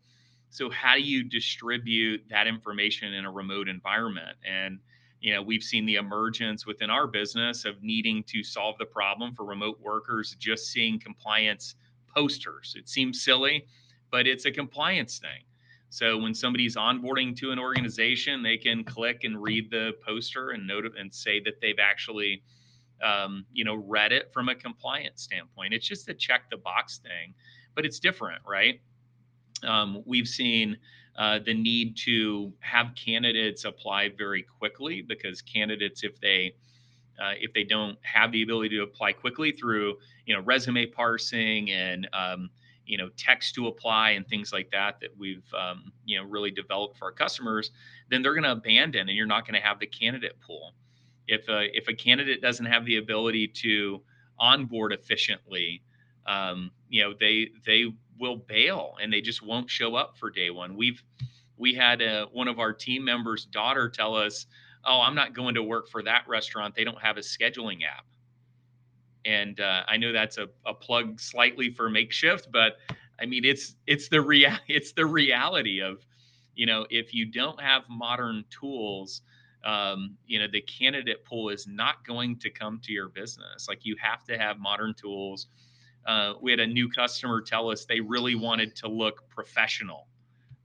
so 0.49 0.69
how 0.69 0.95
do 0.95 1.01
you 1.01 1.23
distribute 1.23 2.23
that 2.29 2.47
information 2.47 3.13
in 3.13 3.25
a 3.25 3.31
remote 3.31 3.67
environment? 3.67 4.37
And 4.47 4.79
you 5.21 5.33
know, 5.33 5.41
we've 5.41 5.63
seen 5.63 5.85
the 5.85 5.95
emergence 5.95 6.65
within 6.65 6.89
our 6.89 7.07
business 7.07 7.63
of 7.63 7.81
needing 7.81 8.23
to 8.23 8.43
solve 8.43 8.77
the 8.77 8.85
problem 8.85 9.33
for 9.33 9.45
remote 9.45 9.79
workers 9.79 10.35
just 10.37 10.67
seeing 10.67 10.99
compliance 10.99 11.75
posters. 12.13 12.75
It 12.77 12.89
seems 12.89 13.23
silly, 13.23 13.65
but 14.11 14.27
it's 14.27 14.45
a 14.45 14.51
compliance 14.51 15.19
thing. 15.19 15.43
So 15.93 16.17
when 16.17 16.33
somebody's 16.33 16.75
onboarding 16.75 17.37
to 17.37 17.51
an 17.51 17.59
organization, 17.59 18.41
they 18.41 18.57
can 18.57 18.83
click 18.83 19.25
and 19.25 19.39
read 19.39 19.69
the 19.69 19.91
poster 20.03 20.49
and 20.49 20.65
note 20.65 20.91
and 20.97 21.13
say 21.13 21.39
that 21.41 21.61
they've 21.61 21.77
actually, 21.79 22.41
um, 23.03 23.45
you 23.53 23.63
know, 23.63 23.75
read 23.75 24.11
it 24.11 24.31
from 24.33 24.49
a 24.49 24.55
compliance 24.55 25.21
standpoint. 25.21 25.71
It's 25.71 25.87
just 25.87 26.09
a 26.09 26.15
check 26.15 26.49
the 26.49 26.57
box 26.57 26.97
thing, 26.97 27.35
but 27.75 27.85
it's 27.85 27.99
different, 27.99 28.41
right? 28.43 28.81
Um, 29.61 30.01
we've 30.07 30.27
seen 30.27 30.79
uh, 31.15 31.37
the 31.45 31.53
need 31.53 31.95
to 32.05 32.51
have 32.61 32.95
candidates 32.95 33.63
apply 33.63 34.09
very 34.17 34.41
quickly 34.41 35.03
because 35.03 35.43
candidates, 35.43 36.03
if 36.03 36.19
they 36.19 36.55
uh, 37.21 37.33
if 37.39 37.53
they 37.53 37.63
don't 37.63 37.99
have 38.01 38.31
the 38.31 38.41
ability 38.41 38.77
to 38.77 38.81
apply 38.81 39.13
quickly 39.13 39.51
through 39.51 39.97
you 40.25 40.35
know 40.35 40.41
resume 40.41 40.87
parsing 40.87 41.69
and 41.69 42.09
um, 42.13 42.49
you 42.85 42.97
know 42.97 43.09
text 43.17 43.55
to 43.55 43.67
apply 43.67 44.11
and 44.11 44.27
things 44.27 44.51
like 44.51 44.69
that 44.71 44.99
that 44.99 45.09
we've 45.17 45.45
um, 45.53 45.91
you 46.05 46.17
know 46.17 46.25
really 46.27 46.51
developed 46.51 46.97
for 46.97 47.05
our 47.05 47.11
customers 47.11 47.71
then 48.09 48.21
they're 48.21 48.33
going 48.33 48.43
to 48.43 48.51
abandon 48.51 49.07
and 49.09 49.17
you're 49.17 49.25
not 49.25 49.47
going 49.47 49.59
to 49.59 49.65
have 49.65 49.79
the 49.79 49.87
candidate 49.87 50.39
pool. 50.41 50.73
If 51.27 51.47
a, 51.47 51.75
if 51.75 51.87
a 51.87 51.93
candidate 51.93 52.41
doesn't 52.41 52.65
have 52.65 52.85
the 52.85 52.97
ability 52.97 53.47
to 53.47 54.01
onboard 54.39 54.91
efficiently 54.91 55.81
um, 56.25 56.71
you 56.89 57.03
know 57.03 57.13
they 57.19 57.49
they 57.65 57.85
will 58.19 58.37
bail 58.37 58.95
and 59.01 59.11
they 59.11 59.21
just 59.21 59.41
won't 59.41 59.69
show 59.69 59.95
up 59.95 60.17
for 60.17 60.29
day 60.29 60.49
one. 60.49 60.75
We've 60.75 61.01
we 61.57 61.73
had 61.73 62.01
a, 62.01 62.27
one 62.31 62.47
of 62.47 62.59
our 62.59 62.73
team 62.73 63.03
members 63.03 63.45
daughter 63.45 63.87
tell 63.87 64.15
us 64.15 64.47
oh 64.85 64.99
i'm 65.01 65.15
not 65.15 65.33
going 65.33 65.55
to 65.55 65.63
work 65.63 65.87
for 65.89 66.03
that 66.03 66.23
restaurant. 66.27 66.75
They 66.75 66.83
don't 66.83 67.01
have 67.01 67.17
a 67.17 67.21
scheduling 67.21 67.79
app 67.83 68.05
and 69.25 69.59
uh, 69.59 69.83
I 69.87 69.97
know 69.97 70.11
that's 70.11 70.37
a, 70.37 70.47
a 70.65 70.73
plug 70.73 71.19
slightly 71.19 71.69
for 71.69 71.89
makeshift, 71.89 72.49
but 72.51 72.77
I 73.19 73.25
mean 73.25 73.45
it's 73.45 73.75
it's 73.87 74.09
the 74.09 74.21
rea- 74.21 74.59
it's 74.67 74.91
the 74.93 75.05
reality 75.05 75.81
of 75.81 76.05
you 76.55 76.65
know 76.65 76.85
if 76.89 77.13
you 77.13 77.25
don't 77.25 77.59
have 77.61 77.83
modern 77.89 78.43
tools, 78.49 79.21
um, 79.63 80.17
you 80.25 80.39
know 80.39 80.47
the 80.51 80.61
candidate 80.61 81.25
pool 81.25 81.49
is 81.49 81.67
not 81.67 82.05
going 82.05 82.37
to 82.39 82.49
come 82.49 82.79
to 82.83 82.91
your 82.91 83.09
business. 83.09 83.67
Like 83.67 83.85
you 83.85 83.95
have 84.01 84.23
to 84.25 84.37
have 84.37 84.59
modern 84.59 84.93
tools. 84.93 85.47
Uh, 86.05 86.33
we 86.41 86.51
had 86.51 86.59
a 86.59 86.67
new 86.67 86.89
customer 86.89 87.41
tell 87.41 87.69
us 87.69 87.85
they 87.85 88.01
really 88.01 88.35
wanted 88.35 88.75
to 88.75 88.89
look 88.89 89.29
professional. 89.29 90.07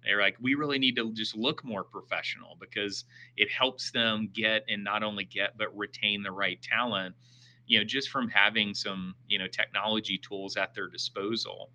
They're 0.03 0.21
like, 0.21 0.37
we 0.41 0.55
really 0.55 0.79
need 0.79 0.97
to 0.97 1.13
just 1.13 1.37
look 1.37 1.65
more 1.65 1.85
professional 1.85 2.57
because 2.59 3.05
it 3.37 3.49
helps 3.51 3.93
them 3.93 4.31
get 4.33 4.65
and 4.69 4.83
not 4.83 5.05
only 5.05 5.25
get 5.25 5.57
but 5.57 5.77
retain 5.77 6.23
the 6.23 6.33
right 6.33 6.61
talent 6.61 7.15
you 7.69 7.79
know 7.79 7.85
just 7.85 8.09
from 8.09 8.29
having 8.29 8.75
some 8.75 9.15
you 9.29 9.39
know 9.39 9.47
technology 9.47 10.19
tools 10.19 10.57
at 10.57 10.75
their 10.75 10.89
disposal. 10.89 11.71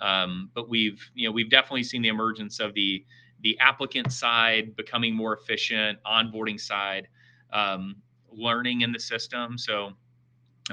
Um, 0.00 0.50
but 0.54 0.68
we've 0.68 1.08
you 1.14 1.28
know 1.28 1.32
we've 1.32 1.50
definitely 1.50 1.84
seen 1.84 2.02
the 2.02 2.08
emergence 2.08 2.58
of 2.58 2.74
the 2.74 3.04
the 3.42 3.58
applicant 3.60 4.12
side 4.12 4.74
becoming 4.76 5.14
more 5.14 5.36
efficient 5.36 5.98
onboarding 6.04 6.58
side 6.58 7.06
um, 7.52 7.96
learning 8.32 8.80
in 8.80 8.92
the 8.92 8.98
system. 8.98 9.56
So 9.58 9.92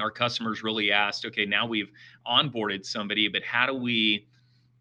our 0.00 0.10
customers 0.10 0.64
really 0.64 0.90
asked 0.90 1.24
okay 1.24 1.46
now 1.46 1.64
we've 1.66 1.92
onboarded 2.26 2.84
somebody 2.84 3.28
but 3.28 3.44
how 3.44 3.64
do 3.64 3.74
we 3.74 4.26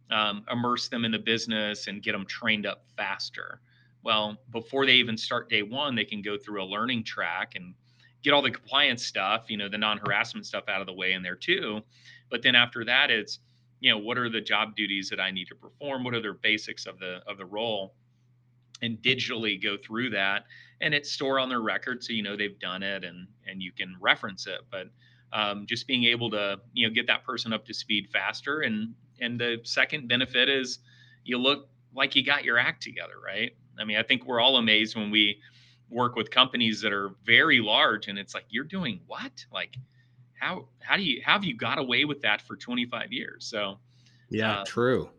um, 0.10 0.44
immerse 0.52 0.88
them 0.88 1.06
in 1.06 1.12
the 1.12 1.20
business 1.20 1.88
and 1.88 2.02
get 2.02 2.13
them 2.13 2.25
trained 2.25 2.66
up 2.66 2.86
faster? 2.98 3.62
Well 4.02 4.38
before 4.52 4.86
they 4.86 4.94
even 4.94 5.18
start 5.18 5.50
day 5.50 5.62
one 5.62 5.94
they 5.94 6.06
can 6.06 6.22
go 6.22 6.38
through 6.38 6.63
a 6.63 6.66
learning 6.66 7.04
track 7.04 7.54
and 7.56 7.75
get 8.24 8.34
all 8.34 8.42
the 8.42 8.51
compliance 8.51 9.06
stuff, 9.06 9.46
you 9.50 9.58
know, 9.58 9.70
the 9.70 9.77
non-harassment 9.77 10.46
stuff 10.46 10.63
out 10.68 10.82
of 10.82 10.88
the 10.88 10.94
way 10.94 11.13
in 11.13 11.22
there 11.22 11.36
too. 11.36 11.82
But 12.30 12.42
then 12.42 12.56
after 12.56 12.84
that, 12.86 13.12
it's 13.12 13.39
you 13.84 13.92
know, 13.92 13.98
what 13.98 14.18
are 14.18 14.30
the 14.30 14.39
job 14.39 14.77
duties 14.77 15.10
that 15.10 15.20
I 15.20 15.30
need 15.30 15.48
to 15.50 15.56
perform? 15.56 16.06
What 16.06 16.13
are 16.13 16.22
the 16.22 16.38
basics 16.42 16.86
of 16.86 17.00
the 17.00 17.20
of 17.27 17.38
the 17.38 17.46
role? 17.46 17.94
And 18.82 18.98
digitally 18.98 19.62
go 19.62 19.77
through 19.77 20.10
that, 20.12 20.46
and 20.82 20.94
it's 20.94 21.12
store 21.12 21.39
on 21.39 21.48
their 21.48 21.62
record, 21.62 22.03
so 22.03 22.12
you 22.12 22.24
know 22.24 22.36
they've 22.36 22.60
done 22.60 22.82
it, 22.82 23.03
and 23.03 23.27
and 23.46 23.62
you 23.62 23.72
can 23.72 23.96
reference 24.01 24.48
it. 24.48 24.62
But 24.72 24.88
um, 25.32 25.65
just 25.68 25.86
being 25.86 26.06
able 26.06 26.30
to 26.32 26.60
you 26.74 26.88
know 26.88 26.94
get 26.94 27.08
that 27.08 27.25
person 27.25 27.53
up 27.53 27.65
to 27.65 27.74
speed 27.74 28.08
faster, 28.12 28.62
and 28.62 28.94
and 29.20 29.39
the 29.39 29.60
second 29.63 30.08
benefit 30.08 30.50
is 30.50 30.80
you 31.24 31.38
look 31.38 31.70
like 31.96 32.15
you 32.15 32.25
got 32.25 32.44
your 32.44 32.58
act 32.58 32.82
together, 32.82 33.15
right? 33.25 33.51
I 33.80 33.84
mean, 33.84 33.98
I 33.98 34.03
think 34.03 34.25
we're 34.25 34.39
all 34.39 34.58
amazed 34.58 34.96
when 34.96 35.12
we 35.12 35.39
work 35.90 36.16
with 36.16 36.32
companies 36.32 36.82
that 36.82 36.92
are 36.92 37.12
very 37.25 37.60
large 37.60 38.08
and 38.08 38.18
it's 38.18 38.34
like 38.34 38.46
you're 38.50 38.63
doing 38.63 39.00
what? 39.08 39.46
Like 39.52 39.75
how 40.40 40.68
how 40.80 40.98
do 40.98 41.04
you 41.04 41.22
how 41.24 41.34
have 41.34 41.44
you 41.44 41.56
got 41.56 41.78
away 41.78 42.06
with 42.06 42.22
that 42.22 42.42
for 42.42 42.56
25 42.56 43.12
years? 43.12 43.46
So 43.46 43.78
yeah 44.30 44.60
uh, 44.62 44.63
true. 44.66 45.10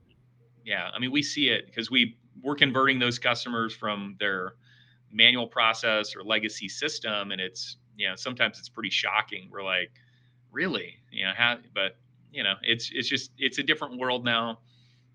yeah 0.65 0.91
i 0.93 0.99
mean 0.99 1.13
we 1.13 1.23
see 1.23 1.49
it 1.49 1.67
because 1.67 1.91
we 1.91 2.17
we're 2.43 2.57
converting 2.57 2.99
those 2.99 3.19
customers 3.19 3.73
from 3.73 4.17
their 4.19 4.55
manual 5.13 5.47
process 5.47 6.17
or 6.17 6.25
legacy 6.25 6.69
system 6.69 7.31
and 7.31 7.41
it's 7.41 7.77
you 7.97 8.09
know 8.09 8.17
sometimes 8.17 8.59
it's 8.59 8.69
pretty 8.69 8.91
shocking. 8.91 9.49
We're 9.51 9.63
like 9.63 9.93
really? 10.51 10.97
You 11.11 11.27
know 11.27 11.33
how 11.37 11.59
but 11.75 11.97
you 12.33 12.43
know 12.43 12.55
it's 12.63 12.91
it's 12.93 13.09
just 13.09 13.31
it's 13.39 13.59
a 13.59 13.63
different 13.63 13.99
world 13.99 14.25
now. 14.25 14.59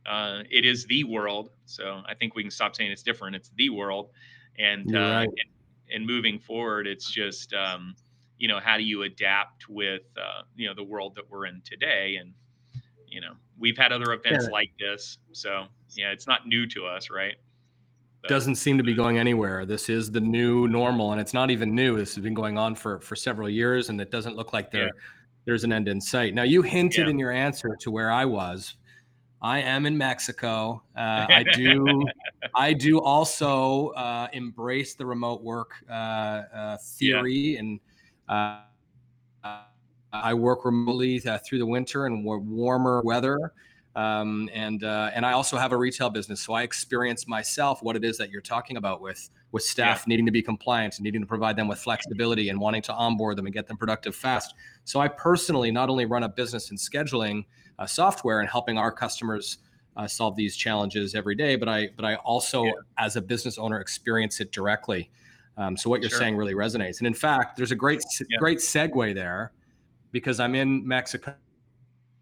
Uh, 0.05 0.43
it 0.49 0.65
is 0.65 0.85
the 0.85 1.03
world 1.03 1.51
so 1.65 2.01
i 2.07 2.15
think 2.15 2.33
we 2.33 2.41
can 2.41 2.49
stop 2.49 2.75
saying 2.75 2.89
it's 2.89 3.03
different. 3.03 3.35
It's 3.35 3.51
the 3.55 3.69
world 3.69 4.09
and 4.59 4.95
uh, 4.95 5.21
and, 5.21 5.33
and, 5.91 6.05
moving 6.05 6.37
forward 6.37 6.85
it's 6.85 7.09
just 7.09 7.53
um, 7.53 7.95
you 8.37 8.47
know 8.47 8.59
how 8.59 8.77
do 8.77 8.83
you 8.83 9.03
adapt 9.03 9.69
with 9.69 10.03
uh, 10.17 10.43
you 10.55 10.67
know 10.67 10.73
the 10.73 10.83
world 10.83 11.15
that 11.15 11.29
we're 11.29 11.45
in 11.45 11.61
today? 11.63 12.17
And 12.19 12.33
you 13.07 13.21
know 13.21 13.33
we've 13.57 13.77
had 13.77 13.91
other 13.91 14.13
events 14.13 14.45
yeah. 14.45 14.51
like 14.51 14.71
this 14.79 15.17
so 15.31 15.65
yeah 15.95 16.11
it's 16.11 16.27
not 16.27 16.47
new 16.47 16.67
to 16.67 16.85
us 16.85 17.09
right? 17.09 17.35
But, 18.21 18.29
doesn't 18.29 18.55
seem 18.55 18.77
to 18.77 18.83
be 18.83 18.93
going 18.93 19.17
anywhere. 19.17 19.65
This 19.65 19.87
is 19.87 20.11
the 20.11 20.19
new 20.19 20.67
normal 20.67 21.13
and 21.13 21.21
it's 21.21 21.33
not 21.33 21.51
even 21.51 21.73
new. 21.73 21.95
This 21.95 22.15
has 22.15 22.23
been 22.23 22.33
going 22.33 22.57
on 22.57 22.75
for 22.75 22.99
for 22.99 23.15
several 23.15 23.49
years 23.49 23.89
and 23.89 23.99
it 24.01 24.11
doesn't 24.11 24.35
look 24.35 24.53
like 24.53 24.71
there 24.71 24.85
yeah. 24.85 25.01
there's 25.45 25.63
an 25.63 25.73
end 25.73 25.87
in 25.87 26.01
sight. 26.01 26.33
Now 26.33 26.43
you 26.43 26.61
hinted 26.61 27.05
yeah. 27.05 27.09
in 27.09 27.17
your 27.19 27.31
answer 27.31 27.75
to 27.79 27.91
where 27.91 28.11
i 28.11 28.25
was 28.25 28.75
I 29.41 29.59
am 29.61 29.85
in 29.85 29.97
Mexico. 29.97 30.83
Uh, 30.95 31.25
I 31.29 31.43
do. 31.53 32.05
I 32.55 32.73
do 32.73 32.99
also 32.99 33.89
uh, 33.89 34.27
embrace 34.33 34.95
the 34.95 35.05
remote 35.05 35.41
work 35.41 35.71
uh, 35.89 35.93
uh 35.93 36.77
theory, 36.77 37.33
yeah. 37.33 37.59
and 37.59 37.79
uh, 38.27 38.59
I 40.11 40.33
work 40.33 40.65
remotely 40.65 41.25
uh, 41.25 41.37
through 41.37 41.59
the 41.59 41.65
winter 41.65 42.05
and 42.05 42.25
warmer 42.25 43.01
weather. 43.03 43.53
Um, 43.95 44.49
and 44.53 44.83
and 44.83 45.25
I 45.25 45.31
also 45.31 45.57
have 45.57 45.71
a 45.71 45.77
retail 45.77 46.09
business, 46.09 46.41
so 46.41 46.53
I 46.53 46.63
experience 46.63 47.27
myself 47.27 47.81
what 47.81 47.95
it 47.95 48.03
is 48.03 48.17
that 48.17 48.29
you're 48.29 48.41
talking 48.41 48.77
about 48.77 49.01
with 49.01 49.29
with 49.51 49.63
staff 49.63 49.99
yeah. 49.99 50.11
needing 50.11 50.25
to 50.25 50.31
be 50.31 50.41
compliant 50.41 50.97
and 50.97 51.03
needing 51.03 51.21
to 51.21 51.27
provide 51.27 51.55
them 51.55 51.67
with 51.67 51.79
flexibility 51.79 52.49
and 52.49 52.59
wanting 52.59 52.81
to 52.83 52.93
onboard 52.93 53.37
them 53.37 53.45
and 53.45 53.53
get 53.53 53.67
them 53.67 53.77
productive 53.77 54.15
fast. 54.15 54.53
So 54.83 54.99
I 54.99 55.07
personally 55.07 55.71
not 55.71 55.89
only 55.89 56.05
run 56.05 56.23
a 56.23 56.29
business 56.29 56.71
in 56.71 56.77
scheduling 56.77 57.45
uh, 57.79 57.85
software 57.87 58.41
and 58.41 58.49
helping 58.49 58.77
our 58.77 58.91
customers 58.91 59.57
uh, 59.97 60.07
solve 60.07 60.35
these 60.35 60.55
challenges 60.55 61.15
every 61.15 61.35
day, 61.35 61.55
but 61.55 61.67
I 61.67 61.89
but 61.95 62.05
I 62.05 62.15
also 62.15 62.65
yeah. 62.65 62.71
as 62.97 63.15
a 63.15 63.21
business 63.21 63.57
owner 63.57 63.79
experience 63.79 64.39
it 64.39 64.51
directly. 64.51 65.09
Um, 65.57 65.75
so 65.75 65.89
what 65.89 66.01
you're 66.01 66.09
sure. 66.09 66.19
saying 66.19 66.37
really 66.37 66.53
resonates. 66.53 66.99
And 66.99 67.07
in 67.07 67.13
fact, 67.13 67.57
there's 67.57 67.71
a 67.71 67.75
great 67.75 68.03
yeah. 68.29 68.37
great 68.37 68.59
segue 68.59 69.15
there 69.15 69.51
because 70.11 70.39
I'm 70.39 70.55
in 70.55 70.87
Mexico 70.87 71.35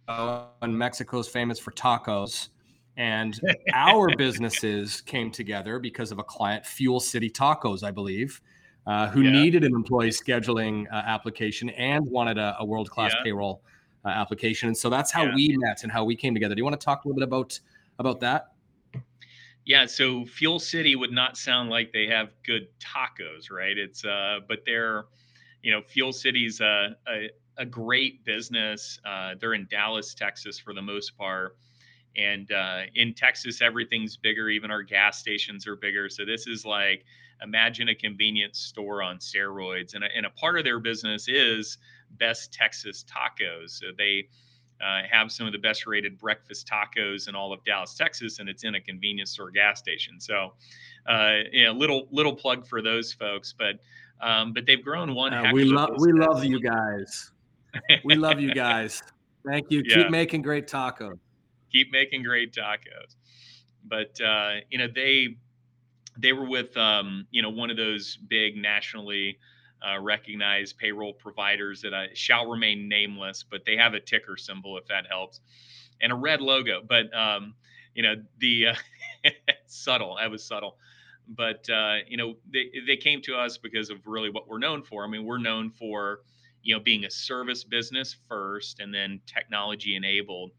and 0.08 0.78
Mexico's 0.78 1.28
famous 1.28 1.60
for 1.60 1.72
tacos. 1.72 2.50
And 2.96 3.40
our 3.74 4.16
businesses 4.16 5.02
came 5.02 5.30
together 5.30 5.78
because 5.78 6.12
of 6.12 6.18
a 6.18 6.24
client, 6.24 6.66
Fuel 6.66 7.00
City 7.00 7.30
Tacos, 7.30 7.84
I 7.84 7.92
believe, 7.92 8.42
uh, 8.88 9.08
who 9.10 9.22
yeah. 9.22 9.32
needed 9.32 9.64
an 9.64 9.76
employee 9.76 10.10
scheduling 10.10 10.86
uh, 10.92 10.96
application 10.96 11.70
and 11.72 12.08
wanted 12.10 12.40
a, 12.40 12.56
a 12.60 12.66
world 12.66 12.90
class 12.90 13.14
yeah. 13.16 13.24
payroll 13.24 13.62
uh, 14.08 14.12
application. 14.12 14.68
And 14.70 14.78
so 14.78 14.90
that's 14.90 15.12
how 15.12 15.24
yeah. 15.24 15.36
we 15.36 15.58
met 15.58 15.84
and 15.84 15.92
how 15.92 16.06
we 16.06 16.16
came 16.16 16.34
together. 16.34 16.56
Do 16.56 16.60
you 16.60 16.64
want 16.64 16.80
to 16.80 16.86
talk 16.86 17.04
a 17.04 17.08
little 17.08 17.20
bit 17.20 17.28
about 17.28 17.60
about 18.00 18.20
that? 18.22 18.54
Yeah, 19.66 19.86
so 19.86 20.26
Fuel 20.26 20.60
City 20.60 20.96
would 20.96 21.12
not 21.12 21.36
sound 21.36 21.70
like 21.70 21.92
they 21.92 22.08
have 22.08 22.30
good 22.46 22.68
tacos, 22.80 23.52
right? 23.52 23.78
It's 23.78 24.06
uh, 24.06 24.40
but 24.48 24.60
they're, 24.66 25.06
you 25.62 25.72
know, 25.72 25.82
Fuel 25.82 26.14
City's 26.14 26.62
a 26.62 26.96
a, 27.08 27.30
a 27.58 27.66
great 27.66 28.24
business. 28.24 29.00
Uh, 29.06 29.36
they're 29.40 29.56
in 29.56 29.68
Dallas, 29.70 30.14
Texas, 30.14 30.58
for 30.58 30.74
the 30.74 30.82
most 30.82 31.18
part, 31.18 31.58
and 32.16 32.50
uh, 32.52 32.84
in 32.96 33.14
Texas, 33.14 33.62
everything's 33.62 34.16
bigger. 34.16 34.48
Even 34.50 34.72
our 34.72 34.84
gas 34.84 35.20
stations 35.20 35.68
are 35.68 35.76
bigger. 35.76 36.08
So 36.08 36.24
this 36.24 36.48
is 36.48 36.66
like 36.66 37.04
imagine 37.44 37.90
a 37.90 37.96
convenience 37.96 38.60
store 38.60 39.04
on 39.04 39.18
steroids, 39.18 39.96
and 39.96 40.04
a, 40.06 40.08
and 40.16 40.26
a 40.26 40.30
part 40.30 40.58
of 40.58 40.64
their 40.64 40.80
business 40.80 41.28
is 41.28 41.78
best 42.12 42.54
Texas 42.54 43.04
tacos. 43.06 43.72
So 43.72 43.88
they 43.98 44.28
uh, 44.82 45.02
have 45.10 45.32
some 45.32 45.48
of 45.48 45.54
the 45.54 45.60
best 45.60 45.88
rated 45.88 46.18
breakfast 46.18 46.70
tacos 46.72 47.28
in 47.28 47.36
all 47.36 47.52
of 47.52 47.64
Dallas, 47.66 47.96
Texas, 47.96 48.40
and 48.40 48.48
it's 48.48 48.64
in 48.64 48.76
a 48.76 48.82
convenience 48.82 49.32
store 49.32 49.52
gas 49.52 49.80
station. 49.80 50.20
So, 50.20 50.54
uh, 51.08 51.38
you 51.52 51.66
know, 51.66 51.72
little 51.72 52.08
little 52.12 52.36
plug 52.36 52.68
for 52.68 52.82
those 52.82 53.14
folks, 53.14 53.54
but 53.58 53.80
um, 54.22 54.54
but 54.54 54.66
they've 54.66 54.84
grown 54.84 55.16
one. 55.16 55.34
Uh, 55.34 55.52
we 55.54 55.64
love 55.66 55.92
we 55.98 56.12
love 56.12 56.44
you 56.44 56.60
guys. 56.60 57.32
we 58.04 58.16
love 58.16 58.40
you 58.40 58.54
guys. 58.54 59.02
Thank 59.46 59.72
you. 59.72 59.84
Yeah. 59.86 60.04
Keep 60.04 60.12
making 60.12 60.42
great 60.42 60.68
tacos. 60.68 61.20
Keep 61.72 61.92
making 61.92 62.24
great 62.24 62.54
tacos. 62.54 63.16
But 63.86 64.20
uh, 64.22 64.56
you 64.70 64.78
know 64.78 64.88
they 64.94 65.38
they 66.18 66.34
were 66.34 66.48
with 66.48 66.76
um, 66.78 67.26
you 67.32 67.42
know 67.42 67.50
one 67.50 67.70
of 67.70 67.78
those 67.78 68.18
big 68.28 68.58
nationally 68.58 69.38
uh, 69.86 70.00
recognized 70.00 70.78
payroll 70.78 71.14
providers 71.14 71.82
that 71.82 71.94
I 71.94 72.08
shall 72.14 72.48
remain 72.48 72.90
nameless, 72.90 73.44
but 73.50 73.66
they 73.66 73.78
have 73.78 73.94
a 73.94 74.00
ticker 74.00 74.38
symbol 74.38 74.78
if 74.78 74.88
that 74.88 75.06
helps, 75.10 75.40
and 76.02 76.12
a 76.12 76.16
red 76.16 76.42
logo. 76.42 76.82
But 76.88 77.14
um, 77.18 77.54
you 77.98 78.04
know 78.04 78.16
the 78.40 78.68
uh, 78.68 78.76
subtle. 79.68 80.18
That 80.20 80.32
was 80.32 80.44
subtle. 80.44 80.78
But 81.28 81.70
uh, 81.70 81.98
you 82.08 82.16
know 82.16 82.36
they 82.52 82.72
they 82.86 82.98
came 82.98 83.22
to 83.24 83.36
us 83.36 83.58
because 83.58 83.90
of 83.90 84.06
really 84.06 84.30
what 84.30 84.48
we're 84.48 84.60
known 84.60 84.84
for. 84.84 85.04
I 85.04 85.08
mean, 85.08 85.26
we're 85.26 85.40
known 85.40 85.72
for 85.72 86.22
you 86.64 86.76
know 86.76 86.80
being 86.82 87.06
a 87.06 87.12
service 87.12 87.64
business 87.64 88.16
first, 88.30 88.80
and 88.80 88.94
then 88.94 89.20
technology 89.26 89.96
enabled. 89.96 90.52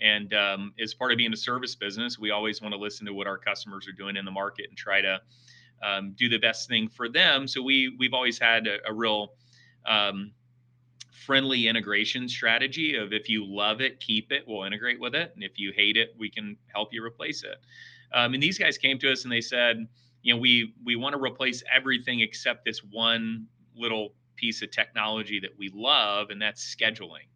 And 0.00 0.34
um, 0.34 0.74
as 0.78 0.92
part 0.92 1.12
of 1.12 1.16
being 1.16 1.32
a 1.32 1.38
service 1.38 1.74
business, 1.74 2.18
we 2.18 2.30
always 2.30 2.60
want 2.60 2.74
to 2.74 2.78
listen 2.78 3.06
to 3.06 3.14
what 3.14 3.26
our 3.26 3.38
customers 3.38 3.88
are 3.88 3.92
doing 3.92 4.16
in 4.16 4.26
the 4.26 4.30
market 4.30 4.66
and 4.68 4.76
try 4.76 5.00
to 5.00 5.20
um, 5.82 6.14
do 6.16 6.28
the 6.28 6.38
best 6.38 6.68
thing 6.68 6.88
for 6.88 7.08
them. 7.08 7.46
So 7.46 7.62
we 7.62 7.94
we've 7.98 8.14
always 8.14 8.38
had 8.38 8.66
a, 8.66 8.78
a 8.88 8.92
real 8.92 9.34
um, 9.86 10.32
friendly 11.10 11.66
integration 11.66 12.28
strategy 12.28 12.96
of 12.96 13.12
if 13.12 13.28
you 13.28 13.44
love 13.44 13.80
it, 13.80 14.00
keep 14.00 14.32
it, 14.32 14.44
we'll 14.46 14.64
integrate 14.64 15.00
with 15.00 15.14
it, 15.14 15.32
and 15.34 15.42
if 15.42 15.58
you 15.58 15.72
hate 15.74 15.96
it, 15.96 16.14
we 16.18 16.30
can 16.30 16.56
help 16.72 16.92
you 16.92 17.04
replace 17.04 17.42
it. 17.42 17.56
Um, 18.12 18.34
and 18.34 18.42
these 18.42 18.58
guys 18.58 18.78
came 18.78 18.98
to 19.00 19.10
us 19.10 19.24
and 19.24 19.32
they 19.32 19.40
said, 19.40 19.86
you 20.22 20.34
know, 20.34 20.40
we 20.40 20.74
we 20.84 20.96
want 20.96 21.14
to 21.14 21.22
replace 21.22 21.62
everything 21.72 22.20
except 22.20 22.64
this 22.64 22.80
one 22.82 23.46
little 23.76 24.14
piece 24.36 24.62
of 24.62 24.70
technology 24.70 25.40
that 25.40 25.56
we 25.58 25.70
love, 25.74 26.30
and 26.30 26.40
that's 26.40 26.62
scheduling. 26.62 27.26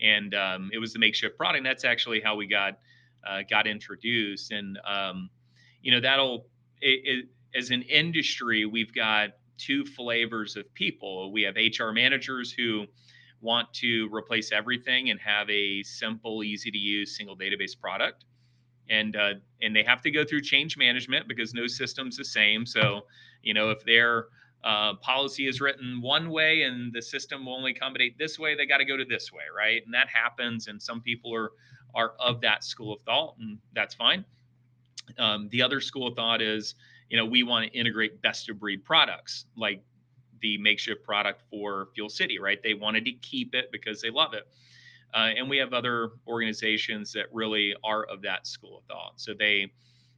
And 0.00 0.34
um, 0.34 0.70
it 0.72 0.78
was 0.78 0.92
the 0.92 0.98
makeshift 0.98 1.36
product. 1.36 1.58
And 1.58 1.66
that's 1.66 1.84
actually 1.84 2.20
how 2.20 2.34
we 2.36 2.46
got 2.46 2.78
uh, 3.26 3.40
got 3.48 3.66
introduced, 3.66 4.52
and 4.52 4.78
um, 4.86 5.30
you 5.82 5.92
know 5.92 6.00
that'll 6.00 6.46
it, 6.80 7.00
it, 7.04 7.26
as 7.54 7.70
an 7.70 7.82
industry, 7.82 8.66
we've 8.66 8.94
got 8.94 9.30
two 9.56 9.84
flavors 9.84 10.56
of 10.56 10.72
people. 10.74 11.32
We 11.32 11.42
have 11.42 11.56
HR 11.56 11.90
managers 11.90 12.52
who 12.52 12.86
want 13.40 13.72
to 13.74 14.08
replace 14.12 14.52
everything 14.52 15.10
and 15.10 15.20
have 15.20 15.48
a 15.50 15.82
simple, 15.82 16.42
easy 16.42 16.70
to 16.70 16.78
use 16.78 17.16
single 17.16 17.36
database 17.36 17.78
product. 17.78 18.24
And 18.90 19.16
uh, 19.16 19.34
and 19.62 19.74
they 19.74 19.82
have 19.82 20.02
to 20.02 20.10
go 20.10 20.24
through 20.24 20.42
change 20.42 20.76
management 20.76 21.26
because 21.26 21.54
no 21.54 21.66
system's 21.66 22.16
the 22.16 22.24
same. 22.24 22.66
So, 22.66 23.02
you 23.42 23.54
know, 23.54 23.70
if 23.70 23.82
their 23.84 24.26
uh, 24.62 24.94
policy 24.94 25.46
is 25.46 25.60
written 25.60 26.00
one 26.02 26.30
way 26.30 26.62
and 26.62 26.92
the 26.92 27.00
system 27.00 27.46
will 27.46 27.54
only 27.54 27.72
accommodate 27.72 28.18
this 28.18 28.38
way, 28.38 28.54
they 28.54 28.66
got 28.66 28.78
to 28.78 28.84
go 28.84 28.96
to 28.96 29.04
this 29.04 29.32
way, 29.32 29.44
right? 29.56 29.82
And 29.84 29.94
that 29.94 30.08
happens. 30.08 30.68
And 30.68 30.82
some 30.82 31.00
people 31.00 31.34
are 31.34 31.52
are 31.94 32.14
of 32.18 32.40
that 32.40 32.64
school 32.64 32.92
of 32.92 33.00
thought, 33.02 33.36
and 33.38 33.58
that's 33.72 33.94
fine. 33.94 34.24
Um, 35.18 35.48
the 35.50 35.62
other 35.62 35.80
school 35.80 36.08
of 36.08 36.16
thought 36.16 36.42
is 36.42 36.74
you 37.08 37.16
know, 37.16 37.24
we 37.24 37.42
want 37.42 37.70
to 37.70 37.78
integrate 37.78 38.20
best 38.22 38.48
of 38.48 38.58
breed 38.58 38.84
products 38.84 39.46
like 39.56 39.82
the 40.40 40.58
makeshift 40.58 41.02
product 41.04 41.42
for 41.50 41.88
Fuel 41.94 42.08
City, 42.08 42.38
right? 42.38 42.62
They 42.62 42.74
wanted 42.74 43.04
to 43.06 43.12
keep 43.12 43.54
it 43.54 43.70
because 43.72 44.00
they 44.00 44.10
love 44.10 44.34
it. 44.34 44.46
Uh, 45.14 45.30
and 45.36 45.48
we 45.48 45.58
have 45.58 45.72
other 45.72 46.10
organizations 46.26 47.12
that 47.12 47.26
really 47.32 47.74
are 47.84 48.04
of 48.04 48.20
that 48.22 48.46
school 48.46 48.78
of 48.78 48.84
thought. 48.84 49.12
So 49.16 49.32
they, 49.32 49.72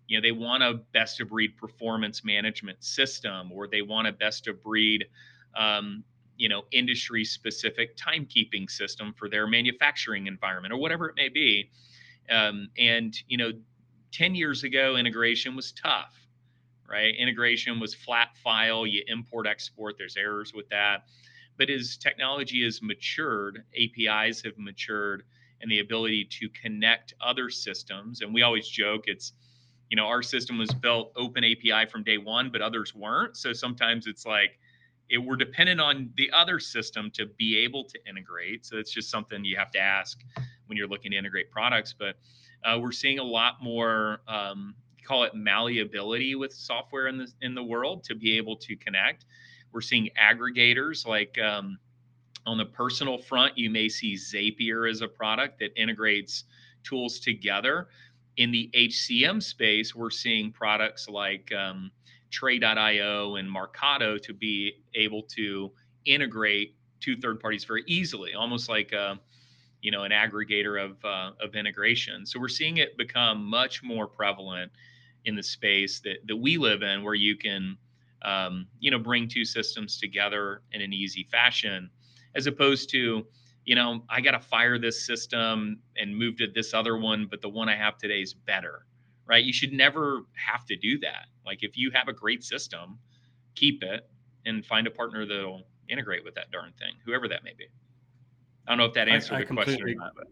you 0.09 0.17
know, 0.17 0.23
they 0.23 0.33
want 0.33 0.63
a 0.63 0.75
best 0.93 1.21
of 1.21 1.29
breed 1.29 1.57
performance 1.57 2.25
management 2.25 2.83
system, 2.83 3.53
or 3.53 3.67
they 3.69 3.83
want 3.83 4.09
a 4.09 4.13
best 4.13 4.49
of 4.49 4.63
breed, 4.63 5.05
um, 5.55 6.03
you 6.37 6.49
know, 6.49 6.63
industry 6.73 7.25
specific 7.25 7.97
timekeeping 7.97 8.71
system 8.71 9.13
for 9.19 9.29
their 9.29 9.47
manufacturing 9.47 10.29
environment, 10.29 10.73
or 10.73 10.79
whatever 10.79 11.09
it 11.09 11.15
may 11.17 11.29
be. 11.29 11.71
Um, 12.31 12.69
and 12.79 13.15
you 13.29 13.37
know, 13.37 13.53
ten 14.13 14.35
years 14.35 14.65
ago, 14.65 14.97
integration 14.97 15.55
was 15.55 15.73
tough 15.73 16.26
right? 16.89 17.15
Integration 17.17 17.81
was 17.81 17.95
flat 17.95 18.37
file, 18.43 18.87
you 18.87 19.03
import, 19.07 19.47
export, 19.47 19.97
there's 19.99 20.17
errors 20.17 20.53
with 20.55 20.69
that. 20.71 21.05
But 21.59 21.71
as 21.71 21.97
technology 21.97 22.65
has 22.65 22.81
matured, 22.83 23.65
APIs 23.75 24.43
have 24.43 24.59
matured, 24.59 25.25
and 25.61 25.71
the 25.71 25.81
ability 25.81 26.29
to 26.31 26.49
connect 26.51 27.15
other 27.21 27.49
systems. 27.49 28.21
And 28.21 28.35
we 28.35 28.43
always 28.43 28.69
joke 28.69 29.05
it's, 29.07 29.33
you 29.89 29.97
know, 29.97 30.07
our 30.07 30.23
system 30.23 30.59
was 30.59 30.71
built 30.71 31.13
open 31.17 31.45
API 31.45 31.91
from 31.91 32.03
day 32.03 32.19
one, 32.19 32.51
but 32.51 32.61
others 32.61 32.95
weren't. 32.95 33.37
So 33.37 33.53
sometimes 33.53 34.07
it's 34.07 34.27
like, 34.27 34.59
it, 35.09 35.19
we're 35.19 35.37
dependent 35.37 35.81
on 35.81 36.11
the 36.17 36.31
other 36.33 36.59
system 36.59 37.11
to 37.13 37.27
be 37.27 37.59
able 37.59 37.85
to 37.85 37.99
integrate. 38.09 38.67
So 38.67 38.77
it's 38.77 38.91
just 38.91 39.09
something 39.11 39.45
you 39.45 39.57
have 39.57 39.71
to 39.73 39.79
ask 39.79 40.21
when 40.67 40.77
you're 40.77 40.89
looking 40.89 41.13
to 41.13 41.17
integrate 41.17 41.51
products. 41.51 41.95
But 41.97 42.17
uh, 42.65 42.79
we're 42.81 42.93
seeing 42.93 43.19
a 43.19 43.25
lot 43.25 43.63
more 43.63 44.21
um, 44.27 44.75
call 45.07 45.25
it 45.25 45.35
malleability 45.35 46.35
with 46.35 46.53
software 46.53 47.07
in 47.09 47.19
the 47.19 47.29
in 47.43 47.55
the 47.55 47.63
world 47.63 48.05
to 48.05 48.15
be 48.15 48.37
able 48.37 48.57
to 48.57 48.77
connect. 48.77 49.25
We're 49.73 49.81
seeing 49.81 50.11
aggregators 50.21 51.07
like 51.07 51.39
um, 51.39 51.79
on 52.47 52.59
the 52.59 52.65
personal 52.65 53.19
front, 53.19 53.59
you 53.59 53.71
may 53.71 53.89
see 53.89 54.15
Zapier 54.15 54.89
as 54.91 55.03
a 55.03 55.09
product 55.09 55.59
that 55.59 55.77
integrates 55.81 56.45
tools 56.85 57.19
together. 57.19 57.89
In 58.37 58.51
the 58.51 58.71
HCM 58.75 59.43
space, 59.43 59.95
we're 59.95 60.11
seeing 60.11 60.53
products 60.53 61.09
like 61.09 61.53
um, 61.53 61.91
Tray.io 62.31 63.37
and 63.37 63.49
Workato 63.55 64.23
to 64.23 64.33
be 64.33 64.85
able 64.95 65.23
to 65.23 65.73
integrate 66.05 66.77
two 67.01 67.17
third 67.17 67.41
parties 67.41 67.65
very 67.65 67.83
easily, 67.87 68.35
almost 68.35 68.69
like 68.69 68.93
a, 68.93 69.19
you 69.83 69.91
know 69.91 70.03
an 70.03 70.13
aggregator 70.13 70.83
of 70.83 71.05
uh, 71.05 71.33
of 71.41 71.55
integration. 71.55 72.27
So 72.27 72.41
we're 72.41 72.49
seeing 72.49 72.79
it 72.79 72.97
become 72.97 73.45
much 73.45 73.83
more 73.83 74.07
prevalent 74.07 74.73
in 75.27 75.37
the 75.37 75.43
space 75.43 76.01
that, 76.01 76.17
that 76.27 76.37
we 76.37 76.57
live 76.57 76.83
in 76.83 77.03
where 77.03 77.15
you 77.15 77.37
can 77.37 77.77
um, 78.23 78.67
you 78.81 78.91
know 78.91 78.99
bring 78.99 79.29
two 79.29 79.45
systems 79.45 79.99
together 79.99 80.63
in 80.73 80.81
an 80.81 80.93
easy 80.93 81.29
fashion 81.31 81.91
as 82.35 82.47
opposed 82.47 82.91
to 82.91 83.27
you 83.67 83.75
know, 83.75 84.03
I 84.09 84.21
got 84.21 84.31
to 84.31 84.41
fire 84.41 84.79
this 84.79 85.05
system 85.05 85.81
and 85.97 86.17
move 86.17 86.37
to 86.39 86.47
this 86.47 86.73
other 86.73 86.97
one, 86.97 87.27
but 87.29 87.43
the 87.43 87.49
one 87.49 87.69
I 87.69 87.77
have 87.77 87.99
today 87.99 88.23
is 88.23 88.33
better, 88.33 88.87
right? 89.27 89.45
You 89.45 89.53
should 89.53 89.73
never 89.73 90.23
have 90.35 90.65
to 90.67 90.77
do 90.77 90.99
that. 91.01 91.27
Like 91.45 91.63
if 91.63 91.77
you 91.77 91.91
have 91.93 92.07
a 92.07 92.13
great 92.13 92.45
system, 92.45 92.99
keep 93.57 93.83
it 93.83 94.09
and 94.47 94.65
find 94.65 94.87
a 94.87 94.91
partner 94.91 95.27
that'll 95.27 95.65
integrate 95.89 96.25
with 96.25 96.37
that 96.37 96.53
darn 96.53 96.73
thing, 96.79 96.95
whoever 97.05 97.27
that 97.29 97.43
may 97.43 97.55
be. 97.59 97.67
I 98.67 98.71
don't 98.71 98.79
know 98.79 98.85
if 98.85 98.95
that 98.95 99.09
answered 99.09 99.35
I, 99.35 99.39
I 99.39 99.45
the 99.45 99.55
question 99.55 99.83
or 99.83 99.95
not, 99.95 100.13
but. 100.17 100.29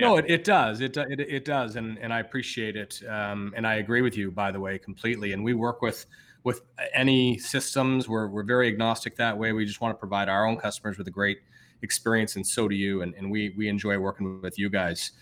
Yeah. 0.00 0.08
No, 0.08 0.16
it, 0.16 0.24
it 0.28 0.44
does. 0.44 0.80
It, 0.80 0.96
it, 0.96 1.20
it 1.20 1.44
does. 1.44 1.76
And, 1.76 1.98
and 1.98 2.12
I 2.12 2.20
appreciate 2.20 2.76
it. 2.76 3.02
Um, 3.08 3.52
and 3.56 3.66
I 3.66 3.74
agree 3.76 4.02
with 4.02 4.16
you, 4.16 4.30
by 4.30 4.50
the 4.50 4.60
way, 4.60 4.78
completely. 4.78 5.32
And 5.32 5.44
we 5.44 5.54
work 5.54 5.82
with, 5.82 6.06
with 6.42 6.62
any 6.94 7.38
systems. 7.38 8.08
We're, 8.08 8.28
we're 8.28 8.42
very 8.42 8.68
agnostic 8.68 9.16
that 9.16 9.36
way. 9.36 9.52
We 9.52 9.64
just 9.64 9.80
want 9.80 9.94
to 9.94 9.98
provide 9.98 10.28
our 10.28 10.46
own 10.46 10.56
customers 10.56 10.98
with 10.98 11.06
a 11.06 11.10
great 11.10 11.40
experience, 11.82 12.36
and 12.36 12.46
so 12.46 12.68
do 12.68 12.74
you. 12.74 13.00
And, 13.00 13.14
and 13.14 13.30
we 13.30 13.54
we 13.56 13.66
enjoy 13.68 13.98
working 13.98 14.40
with 14.42 14.58
you 14.58 14.68
guys. 14.68 15.12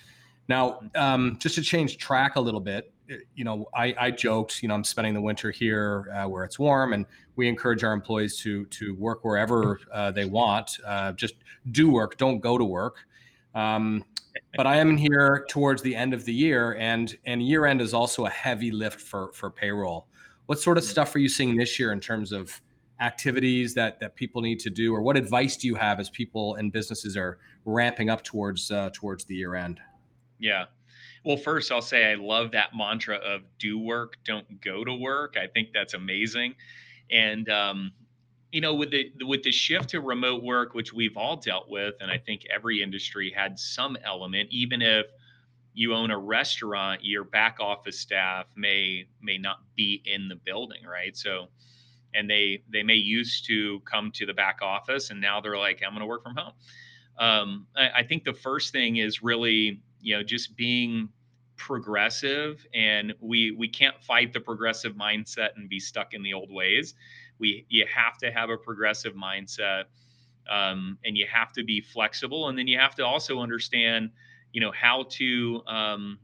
Now, 0.49 0.81
um, 0.97 1.37
just 1.39 1.55
to 1.55 1.63
change 1.63 1.99
track 1.99 2.35
a 2.35 2.41
little 2.41 2.61
bit, 2.61 2.93
you 3.37 3.45
know, 3.45 3.69
I, 3.75 3.95
I 3.99 4.11
joked, 4.11 4.63
you 4.63 4.69
know, 4.69 4.75
I'm 4.75 4.83
spending 4.83 5.15
the 5.15 5.21
winter 5.21 5.51
here 5.51 6.13
uh, 6.13 6.29
where 6.29 6.43
it's 6.43 6.59
warm, 6.59 6.95
and 6.95 7.07
we 7.37 7.49
encourage 7.49 7.85
our 7.85 7.93
employees 7.93 8.39
to 8.39 8.65
to 8.67 8.95
work 8.97 9.25
wherever 9.25 9.81
uh, 9.93 10.11
they 10.11 10.25
want. 10.25 10.79
Uh, 10.85 11.13
just 11.13 11.35
do 11.71 11.91
work, 11.91 12.17
don't 12.17 12.41
go 12.41 12.59
to 12.59 12.65
work. 12.65 12.97
Um, 13.55 14.05
but 14.57 14.67
I 14.67 14.77
am 14.77 14.97
here 14.97 15.47
towards 15.49 15.83
the 15.83 15.95
end 15.95 16.15
of 16.15 16.25
the 16.25 16.33
year, 16.33 16.77
and 16.79 17.17
and 17.27 17.43
year 17.43 17.67
end 17.67 17.81
is 17.81 17.95
also 17.95 18.27
a 18.27 18.31
heavy 18.31 18.71
lift 18.71 19.01
for 19.01 19.33
for 19.33 19.51
payroll. 19.51 20.07
What 20.47 20.59
sort 20.59 20.79
of 20.79 20.85
mm. 20.85 20.89
stuff 20.89 21.15
are 21.15 21.19
you 21.19 21.29
seeing 21.29 21.57
this 21.57 21.79
year 21.79 21.93
in 21.93 22.01
terms 22.01 22.33
of 22.33 22.61
activities 23.01 23.75
that 23.75 24.01
that 24.01 24.17
people 24.17 24.43
need 24.43 24.59
to 24.61 24.71
do, 24.71 24.95
or 24.95 25.03
what 25.03 25.17
advice 25.17 25.57
do 25.57 25.67
you 25.67 25.75
have 25.75 26.01
as 26.01 26.11
people 26.11 26.57
and 26.57 26.73
businesses 26.73 27.17
are 27.17 27.39
ramping 27.65 28.11
up 28.11 28.23
towards 28.25 28.71
uh, 28.71 28.91
towards 28.93 29.25
the 29.25 29.35
year 29.35 29.55
end? 29.55 29.81
Yeah. 30.39 30.67
Well, 31.25 31.37
first, 31.37 31.71
I'll 31.73 31.83
say 31.83 32.11
I 32.11 32.15
love 32.15 32.53
that 32.53 32.71
mantra 32.75 33.17
of 33.17 33.43
do 33.59 33.79
work, 33.79 34.17
don't 34.25 34.61
go 34.61 34.85
to 34.85 34.95
work. 34.95 35.37
I 35.37 35.47
think 35.49 35.71
that's 35.75 35.95
amazing. 35.95 36.55
And, 37.11 37.49
um, 37.49 37.93
you 38.53 38.61
know, 38.61 38.75
with 38.75 38.91
the 38.91 39.11
with 39.25 39.43
the 39.43 39.53
shift 39.53 39.91
to 39.91 40.01
remote 40.01 40.43
work, 40.43 40.75
which 40.75 40.93
we've 40.93 41.17
all 41.17 41.37
dealt 41.37 41.69
with, 41.69 41.95
and 42.01 42.11
I 42.11 42.19
think 42.19 42.47
every 42.55 42.83
industry 42.83 43.33
had 43.35 43.59
some 43.59 43.97
element, 44.05 44.49
even 44.51 44.83
if 44.83 45.07
you 45.75 45.95
own 45.95 46.11
a 46.11 46.19
restaurant, 46.19 47.05
your 47.05 47.25
back 47.25 47.59
office 47.61 47.99
staff 47.99 48.47
may 48.57 49.07
may 49.21 49.39
not 49.39 49.59
be 49.77 50.03
in 50.07 50.29
the 50.29 50.37
building, 50.37 50.85
right? 50.85 51.17
So 51.17 51.49
and 52.15 52.29
they 52.29 52.63
they 52.71 52.83
may 52.83 52.95
used 52.95 53.47
to 53.47 53.81
come 53.81 54.11
to 54.13 54.27
the 54.27 54.35
back 54.35 54.59
office 54.63 55.11
and 55.11 55.21
now 55.21 55.41
they're 55.41 55.59
like 55.59 55.83
i'm 55.85 55.93
going 55.93 56.01
to 56.01 56.07
work 56.07 56.23
from 56.23 56.37
home 56.37 56.53
um, 57.21 57.67
I, 57.77 57.91
I, 57.97 58.03
think 58.05 58.23
the 58.23 58.33
first 58.33 58.71
thing 58.71 58.99
is 58.99 59.25
really 59.25 59.81
you 60.01 60.17
know 60.17 60.23
just 60.23 60.57
being 60.57 61.09
progressive 61.57 62.65
and 62.73 63.13
we 63.21 63.51
we 63.51 63.69
can't 63.69 64.01
fight 64.01 64.33
the 64.33 64.41
progressive 64.41 64.95
mindset 64.95 65.49
and 65.57 65.69
be 65.69 65.81
stuck 65.81 66.15
in 66.15 66.23
the 66.23 66.33
old 66.33 66.51
ways 66.53 66.95
we 67.39 67.67
you 67.69 67.87
have 67.93 68.19
to 68.19 68.31
have 68.31 68.51
a 68.51 68.57
progressive 68.57 69.15
mindset 69.15 69.85
um, 70.51 70.99
and 71.05 71.17
you 71.17 71.27
have 71.31 71.53
to 71.53 71.65
be 71.65 71.81
flexible 71.81 72.49
and 72.49 72.59
then 72.59 72.67
you 72.67 72.79
have 72.79 72.95
to 72.95 73.05
also 73.05 73.41
understand 73.41 74.11
you 74.53 74.61
know 74.61 74.73
how 74.73 75.05
to 75.11 75.63
um, 75.67 76.19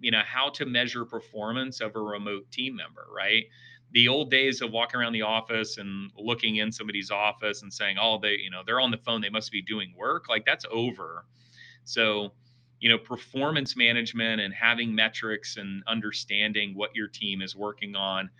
you 0.00 0.10
know 0.10 0.22
how 0.24 0.48
to 0.50 0.66
measure 0.66 1.04
performance 1.04 1.80
of 1.80 1.96
a 1.96 2.00
remote 2.00 2.50
team 2.50 2.76
member 2.76 3.06
right 3.14 3.44
the 3.94 4.08
old 4.08 4.28
days 4.28 4.60
of 4.60 4.72
walking 4.72 5.00
around 5.00 5.12
the 5.12 5.22
office 5.22 5.78
and 5.78 6.10
looking 6.18 6.56
in 6.56 6.72
somebody's 6.72 7.12
office 7.12 7.62
and 7.62 7.72
saying, 7.72 7.96
"Oh, 7.98 8.18
they, 8.18 8.36
you 8.42 8.50
know, 8.50 8.62
they're 8.66 8.80
on 8.80 8.90
the 8.90 8.98
phone, 8.98 9.20
they 9.20 9.30
must 9.30 9.52
be 9.52 9.62
doing 9.62 9.94
work." 9.96 10.28
Like 10.28 10.44
that's 10.44 10.66
over. 10.70 11.24
So, 11.84 12.32
you 12.80 12.88
know, 12.88 12.98
performance 12.98 13.76
management 13.76 14.40
and 14.40 14.52
having 14.52 14.94
metrics 14.94 15.56
and 15.56 15.84
understanding 15.86 16.74
what 16.74 16.96
your 16.96 17.06
team 17.06 17.40
is 17.40 17.54
working 17.54 17.94
on 17.94 18.30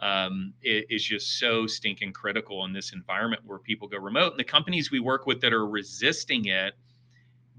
um, 0.00 0.54
is 0.62 1.04
just 1.04 1.38
so 1.38 1.66
stinking 1.66 2.12
critical 2.12 2.64
in 2.64 2.72
this 2.72 2.92
environment 2.92 3.42
where 3.44 3.58
people 3.58 3.86
go 3.86 3.98
remote. 3.98 4.32
And 4.32 4.40
the 4.40 4.44
companies 4.44 4.90
we 4.90 4.98
work 5.00 5.26
with 5.26 5.40
that 5.42 5.52
are 5.52 5.66
resisting 5.66 6.46
it 6.46 6.74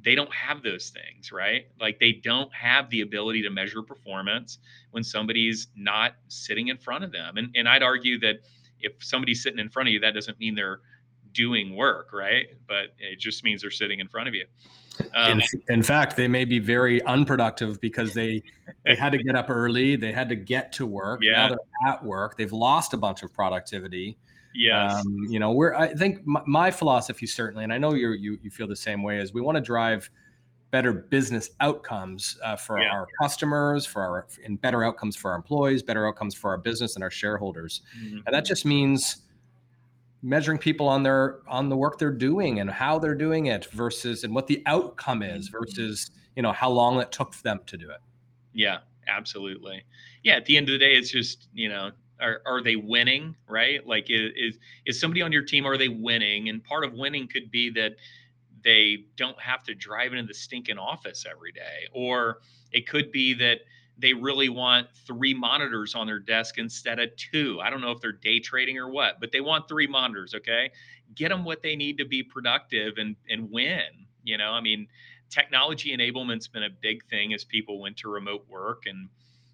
they 0.04 0.16
don't 0.16 0.34
have 0.34 0.64
those 0.64 0.90
things, 0.90 1.32
right? 1.32 1.68
Like 1.80 2.00
they 2.00 2.12
don't 2.12 2.54
have 2.54 2.90
the 2.90 3.02
ability 3.02 3.44
to 3.44 3.50
measure 3.50 3.84
performance 3.84 4.60
when 4.92 5.04
somebody's 5.04 5.68
not 5.76 6.16
sitting 6.28 6.70
in 6.70 6.78
front 6.78 7.04
of 7.04 7.12
them. 7.12 7.38
And 7.38 7.52
and 7.56 7.68
I'd 7.70 7.84
argue 7.84 8.20
that 8.20 8.38
if 8.80 8.94
somebody's 9.00 9.44
sitting 9.44 9.60
in 9.60 9.70
front 9.70 9.90
of 9.90 9.94
you, 9.94 10.00
that 10.00 10.14
doesn't 10.14 10.40
mean 10.40 10.56
they're 10.56 10.80
doing 11.34 11.76
work, 11.76 12.12
right? 12.14 12.48
But 12.68 12.96
it 12.98 13.20
just 13.20 13.44
means 13.44 13.62
they're 13.62 13.72
sitting 13.72 14.00
in 14.00 14.08
front 14.08 14.28
of 14.28 14.34
you. 14.34 14.46
Um, 15.14 15.40
in, 15.40 15.62
in, 15.70 15.84
fact, 15.84 16.16
they 16.16 16.28
may 16.28 16.46
be 16.46 16.60
very 16.60 17.02
unproductive 17.04 17.80
because 17.82 18.14
they 18.14 18.44
they 18.86 18.96
had 18.96 19.12
to 19.12 19.18
get 19.18 19.36
up 19.36 19.50
early, 19.50 19.96
they 19.96 20.12
had 20.12 20.30
to 20.30 20.36
get 20.36 20.72
to 20.74 20.86
work. 20.86 21.22
Yeah. 21.24 21.34
Now 21.34 21.48
they're 21.50 21.94
at 21.94 22.04
work. 22.04 22.38
They've 22.38 22.52
lost 22.52 22.94
a 22.94 22.98
bunch 22.98 23.24
of 23.24 23.34
productivity. 23.34 24.18
Yes. 24.54 24.94
Um, 24.94 25.26
you 25.30 25.40
know, 25.40 25.52
we're 25.52 25.74
I 25.74 25.94
think 25.94 26.26
my, 26.26 26.42
my, 26.46 26.72
philosophy 26.72 27.28
certainly, 27.28 27.64
and 27.64 27.74
I 27.74 27.78
know 27.78 27.94
you 27.94 28.12
you 28.12 28.38
you 28.42 28.50
feel 28.50 28.68
the 28.68 28.76
same 28.76 29.04
way, 29.04 29.20
is 29.20 29.34
we 29.34 29.42
want 29.42 29.56
to 29.56 29.62
drive 29.62 30.10
better 30.72 30.94
business 30.94 31.50
outcomes 31.60 32.38
uh, 32.44 32.56
for 32.56 32.80
yeah. 32.80 32.90
our 32.90 33.08
customers, 33.22 33.86
for 33.86 34.02
our 34.02 34.28
and 34.44 34.60
better 34.62 34.84
outcomes 34.84 35.16
for 35.16 35.32
our 35.32 35.38
employees, 35.38 35.84
better 35.84 36.08
outcomes 36.08 36.36
for 36.36 36.52
our 36.52 36.58
business 36.58 36.96
and 36.96 37.04
our 37.04 37.12
shareholders, 37.12 37.82
mm-hmm. 37.98 38.20
and 38.26 38.34
that 38.34 38.46
just 38.46 38.66
means 38.66 39.24
measuring 40.22 40.58
people 40.58 40.88
on 40.88 41.04
their 41.04 41.40
on 41.48 41.70
the 41.70 41.76
work 41.76 41.98
they're 41.98 42.12
doing 42.12 42.60
and 42.60 42.70
how 42.70 43.00
they're 43.00 43.16
doing 43.16 43.48
it 43.48 43.66
versus 43.72 44.24
and 44.24 44.34
what 44.34 44.48
the 44.48 44.62
outcome 44.66 45.24
is 45.24 45.50
mm-hmm. 45.50 45.60
versus 45.60 46.12
you 46.36 46.44
know 46.44 46.52
how 46.52 46.70
long 46.70 47.00
it 47.00 47.12
took 47.12 47.36
them 47.38 47.60
to 47.66 47.78
do 47.78 47.90
it. 47.90 48.00
Yeah 48.54 48.80
absolutely. 49.08 49.84
Yeah 50.24 50.36
at 50.36 50.46
the 50.46 50.58
end 50.58 50.70
of 50.70 50.74
the 50.74 50.80
day 50.80 50.94
it's 50.94 51.10
just 51.10 51.48
you 51.54 51.70
know 51.70 51.92
are, 52.20 52.42
are 52.46 52.62
they 52.62 52.76
winning 52.76 53.36
right? 53.48 53.86
Like 53.86 54.10
is, 54.10 54.32
is 54.36 54.60
is 54.86 55.00
somebody 55.00 55.22
on 55.22 55.32
your 55.32 55.44
team 55.44 55.66
are 55.66 55.78
they 55.78 55.90
winning? 55.90 56.50
And 56.50 56.64
part 56.64 56.84
of 56.84 56.94
winning 56.94 57.28
could 57.28 57.50
be 57.50 57.70
that 57.72 57.96
they 58.64 59.06
don't 59.18 59.40
have 59.42 59.64
to 59.64 59.74
drive 59.74 60.14
into 60.14 60.28
the 60.28 60.36
stinking 60.36 60.78
office 60.78 61.26
every 61.30 61.52
day 61.52 61.88
or 61.94 62.42
it 62.72 62.88
could 62.88 63.12
be 63.12 63.34
that 63.34 63.62
they 64.02 64.14
really 64.14 64.50
want 64.50 64.88
three 65.06 65.34
monitors 65.34 65.94
on 65.94 66.08
their 66.08 66.20
desk 66.20 66.58
instead 66.58 67.00
of 67.00 67.16
two. 67.16 67.60
I 67.62 67.70
don't 67.70 67.82
know 67.82 67.92
if 67.92 68.02
they're 68.02 68.12
day 68.12 68.40
trading 68.40 68.78
or 68.78 68.90
what 68.90 69.20
but 69.20 69.32
they 69.32 69.42
want 69.42 69.68
three 69.68 69.88
monitors 69.88 70.34
okay? 70.34 70.72
Get 71.16 71.30
them 71.30 71.46
what 71.46 71.62
they 71.62 71.76
need 71.76 71.98
to 72.00 72.06
be 72.06 72.24
productive 72.24 72.98
and 72.98 73.16
and 73.30 73.50
win 73.52 74.08
you 74.24 74.38
know? 74.38 74.52
I 74.52 74.62
mean 74.62 74.88
technology 75.30 75.94
enablement's 75.94 76.48
been 76.48 76.64
a 76.64 76.70
big 76.70 77.06
thing 77.06 77.34
as 77.34 77.44
people 77.44 77.80
went 77.80 77.98
to 77.98 78.10
remote 78.10 78.46
work 78.50 78.84
and 78.86 79.08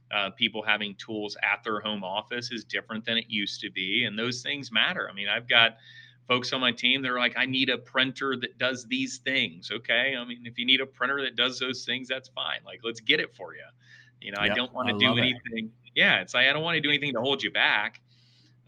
uh, 0.10 0.29
people 0.31 0.63
having 0.63 0.95
tools 0.95 1.36
at 1.43 1.63
their 1.63 1.81
home 1.81 2.03
office 2.03 2.49
is 2.51 2.63
different 2.63 3.05
than 3.05 3.17
it 3.17 3.25
used 3.27 3.60
to 3.62 3.69
be 3.69 4.05
and 4.05 4.17
those 4.17 4.41
things 4.41 4.71
matter. 4.71 5.10
I 5.12 5.13
mean 5.13 5.27
i've 5.27 5.49
got 5.49 5.77
folks 6.27 6.51
on 6.53 6.62
my 6.62 6.71
team 6.71 7.01
that 7.01 7.10
are 7.12 7.19
like 7.19 7.38
i 7.38 7.45
need 7.45 7.69
a 7.69 7.77
printer 7.77 8.36
that 8.36 8.57
does 8.57 8.86
these 8.86 9.17
things 9.17 9.71
okay? 9.71 10.15
I 10.17 10.23
mean 10.23 10.45
if 10.45 10.57
you 10.57 10.65
need 10.65 10.79
a 10.79 10.86
printer 10.86 11.21
that 11.23 11.36
does 11.36 11.60
those 11.60 11.83
things 11.83 12.07
that's 12.07 12.29
fine. 12.29 12.60
Like 12.65 12.79
let's 12.83 13.01
get 13.01 13.19
it 13.19 13.36
for 13.36 13.53
you 13.53 13.63
you 14.21 14.32
know 14.32 14.41
yep, 14.41 14.51
i 14.51 14.56
don't 14.56 14.73
want 14.73 14.88
to 14.88 14.97
do 14.97 15.17
anything 15.17 15.39
it. 15.53 15.65
yeah 15.95 16.19
it's 16.19 16.34
like 16.34 16.47
i 16.47 16.53
don't 16.53 16.63
want 16.63 16.75
to 16.75 16.82
do 16.82 16.89
anything 16.89 17.13
to 17.13 17.19
hold 17.19 17.41
you 17.41 17.51
back 17.51 18.01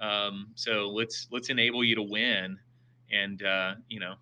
um, 0.02 0.48
so 0.56 0.88
let's 0.88 1.28
let's 1.30 1.50
enable 1.50 1.84
you 1.84 1.94
to 1.94 2.02
win 2.02 2.58
and 3.12 3.44
uh, 3.44 3.74
you 3.90 4.00
know 4.00 4.16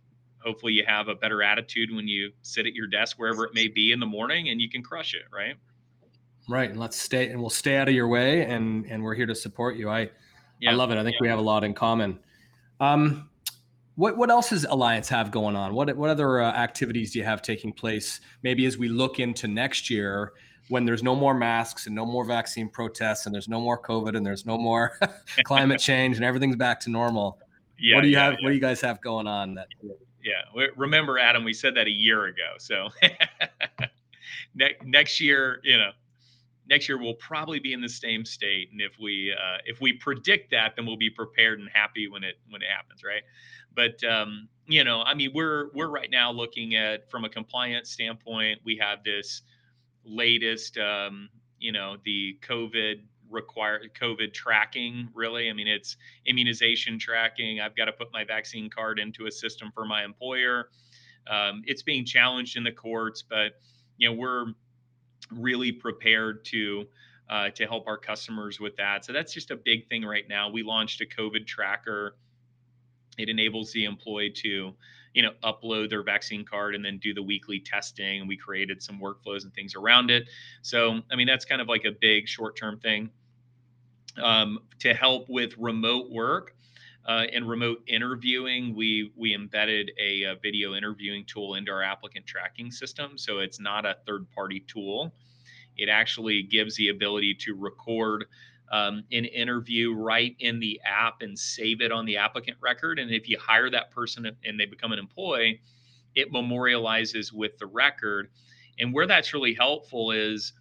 hopefully 0.43 0.73
you 0.73 0.83
have 0.87 1.07
a 1.07 1.13
better 1.13 1.43
attitude 1.43 1.93
when 1.93 2.07
you 2.07 2.31
sit 2.41 2.65
at 2.65 2.73
your 2.73 2.87
desk 2.87 3.19
wherever 3.19 3.43
it 3.45 3.53
may 3.53 3.67
be 3.67 3.91
in 3.91 3.99
the 3.99 4.05
morning 4.05 4.49
and 4.49 4.59
you 4.59 4.69
can 4.69 4.81
crush 4.81 5.13
it 5.13 5.23
right 5.31 5.55
Right, 6.49 6.69
and 6.69 6.79
let's 6.79 6.99
stay 6.99 7.29
and 7.29 7.41
we'll 7.41 7.49
stay 7.49 7.75
out 7.75 7.89
of 7.89 7.93
your 7.93 8.07
way, 8.07 8.45
and 8.45 8.85
and 8.85 9.03
we're 9.03 9.15
here 9.15 9.25
to 9.25 9.35
support 9.35 9.75
you. 9.75 9.89
I 9.89 10.09
I 10.65 10.71
love 10.71 10.91
it. 10.91 10.97
I 10.97 11.03
think 11.03 11.19
we 11.19 11.27
have 11.27 11.39
a 11.39 11.41
lot 11.41 11.65
in 11.65 11.73
common. 11.73 12.19
Um, 12.79 13.29
what 13.95 14.15
what 14.15 14.29
else 14.29 14.51
does 14.51 14.63
Alliance 14.63 15.09
have 15.09 15.29
going 15.29 15.57
on? 15.57 15.73
What 15.73 15.93
what 15.97 16.09
other 16.09 16.39
uh, 16.39 16.49
activities 16.49 17.11
do 17.11 17.19
you 17.19 17.25
have 17.25 17.41
taking 17.41 17.73
place? 17.73 18.21
Maybe 18.43 18.65
as 18.65 18.77
we 18.77 18.87
look 18.87 19.19
into 19.19 19.49
next 19.49 19.89
year, 19.89 20.31
when 20.69 20.86
there's 20.86 21.03
no 21.03 21.15
more 21.15 21.34
masks 21.34 21.86
and 21.86 21.95
no 21.95 22.06
more 22.06 22.25
vaccine 22.25 22.69
protests 22.69 23.25
and 23.25 23.34
there's 23.34 23.47
no 23.47 23.60
more 23.62 23.82
COVID 23.82 24.15
and 24.15 24.25
there's 24.25 24.45
no 24.45 24.58
more 24.58 24.99
climate 25.43 25.80
change 25.80 26.17
and 26.17 26.25
everything's 26.25 26.56
back 26.56 26.80
to 26.82 26.89
normal. 26.89 27.39
Yeah, 27.80 27.95
what 27.95 28.01
do 28.01 28.08
you 28.08 28.15
yeah, 28.15 28.23
have? 28.23 28.34
Yeah. 28.34 28.39
What 28.43 28.49
do 28.49 28.56
you 28.56 28.62
guys 28.62 28.82
have 28.82 29.01
going 29.01 29.27
on? 29.27 29.56
That 29.56 29.67
yeah, 30.23 30.67
remember 30.75 31.19
Adam, 31.19 31.43
we 31.43 31.53
said 31.53 31.75
that 31.75 31.88
a 31.88 31.91
year 31.91 32.25
ago. 32.25 32.56
So 32.58 32.89
next 34.56 34.86
next 34.86 35.19
year, 35.19 35.62
you 35.63 35.77
know, 35.77 35.91
next 36.69 36.89
year 36.89 36.97
we'll 36.97 37.15
probably 37.15 37.60
be 37.60 37.73
in 37.73 37.82
the 37.82 37.89
same 37.89 38.25
state 38.25 38.69
and 38.71 38.82
if 38.82 38.93
we 38.99 39.34
uh, 39.34 39.58
if 39.65 39.82
we 39.82 39.93
predict 39.93 40.51
that 40.51 40.75
then 40.75 40.86
we'll 40.86 40.97
be 40.97 41.10
prepared 41.10 41.60
and 41.60 41.69
happy 41.73 42.08
when 42.08 42.23
it 42.23 42.36
when 42.49 42.62
it 42.62 42.67
happens 42.67 43.03
right 43.03 43.23
but 43.75 44.03
um, 44.03 44.47
you 44.67 44.84
know 44.84 45.01
i 45.03 45.13
mean 45.13 45.32
we're 45.34 45.69
we're 45.73 45.89
right 45.89 46.12
now 46.12 46.32
looking 46.32 46.75
at 46.75 47.10
from 47.10 47.25
a 47.25 47.30
compliance 47.30 47.91
standpoint 47.91 48.60
we 48.65 48.75
have 48.75 49.03
this 49.03 49.41
latest 50.07 50.77
um, 50.77 51.29
you 51.59 51.71
know 51.71 51.97
the 52.05 52.37
covid 52.41 53.01
require 53.29 53.81
covid 53.99 54.33
tracking 54.33 55.09
really 55.13 55.49
i 55.49 55.53
mean 55.53 55.67
it's 55.67 55.97
immunization 56.25 56.97
tracking 56.97 57.59
i've 57.59 57.75
got 57.75 57.85
to 57.85 57.91
put 57.91 58.07
my 58.13 58.23
vaccine 58.23 58.69
card 58.69 58.99
into 58.99 59.25
a 59.25 59.31
system 59.31 59.69
for 59.75 59.85
my 59.85 60.05
employer 60.05 60.69
um, 61.29 61.63
it's 61.65 61.83
being 61.83 62.05
challenged 62.05 62.57
in 62.57 62.63
the 62.63 62.71
courts, 62.71 63.23
but 63.27 63.53
you 63.97 64.09
know 64.09 64.15
we're 64.15 64.53
really 65.31 65.71
prepared 65.71 66.45
to 66.45 66.85
uh, 67.29 67.49
to 67.49 67.65
help 67.65 67.87
our 67.87 67.97
customers 67.97 68.59
with 68.59 68.75
that. 68.77 69.03
So 69.03 69.11
that's 69.11 69.33
just 69.33 69.51
a 69.51 69.55
big 69.55 69.87
thing 69.89 70.05
right 70.05 70.25
now. 70.29 70.49
We 70.49 70.63
launched 70.63 71.01
a 71.01 71.05
COVID 71.05 71.45
tracker. 71.45 72.15
It 73.17 73.29
enables 73.29 73.71
the 73.73 73.83
employee 73.85 74.31
to, 74.43 74.73
you 75.17 75.23
know, 75.23 75.32
upload 75.43 75.89
their 75.89 76.03
vaccine 76.03 76.45
card 76.45 76.75
and 76.75 76.86
then 76.86 76.99
do 76.99 77.12
the 77.12 77.23
weekly 77.23 77.60
testing. 77.60 78.19
And 78.19 78.30
we 78.30 78.38
created 78.38 78.84
some 78.84 78.99
workflows 78.99 79.45
and 79.45 79.53
things 79.56 79.73
around 79.73 80.12
it. 80.12 80.30
So, 80.62 81.01
I 81.12 81.15
mean, 81.15 81.25
that's 81.25 81.43
kind 81.43 81.60
of 81.60 81.67
like 81.67 81.86
a 81.86 81.91
big 81.91 82.27
short 82.27 82.56
term 82.56 82.77
thing. 82.77 83.10
Um, 84.21 84.60
to 84.80 84.93
help 84.93 85.27
with 85.27 85.58
remote 85.58 86.12
work, 86.12 86.53
uh, 87.08 87.25
and 87.34 87.49
remote 87.49 87.82
interviewing, 87.88 88.75
we 88.75 89.12
we 89.15 89.34
embedded 89.34 89.91
a, 89.99 90.23
a, 90.23 90.36
video 90.36 90.75
interviewing 90.75 91.23
tool 91.25 91.56
into 91.56 91.71
our 91.71 91.82
applicant 91.82 92.27
tracking 92.27 92.69
system, 92.69 93.17
so 93.17 93.39
it's 93.39 93.60
not 93.60 93.86
a 93.86 93.95
third 94.06 94.30
party 94.32 94.60
tool. 94.67 95.15
It 95.77 95.89
actually 95.89 96.43
gives 96.43 96.75
the 96.75 96.89
ability 96.89 97.36
to 97.45 97.56
record 97.56 98.25
um, 98.71 99.03
an 99.12 99.25
interview 99.25 99.93
right 99.93 100.36
in 100.39 100.60
the 100.60 100.80
app 100.86 101.21
and 101.21 101.38
save 101.38 101.82
it 101.82 101.91
on 101.91 102.06
the 102.06 102.17
applicant 102.17 102.58
record. 102.62 102.99
And 102.99 103.12
if 103.12 103.30
you 103.30 103.38
hire 103.39 103.69
that 103.69 103.91
person 103.91 104.30
and 104.43 104.60
they 104.60 104.65
become 104.65 104.91
an 104.91 104.99
employee, 104.99 105.62
it 106.15 106.32
memorializes 106.32 107.32
with 107.32 107.58
the 107.60 107.65
record. 107.65 108.30
And 108.80 108.93
where 108.93 109.08
that's 109.08 109.34
really 109.34 109.53
helpful 109.53 110.12
is 110.12 110.53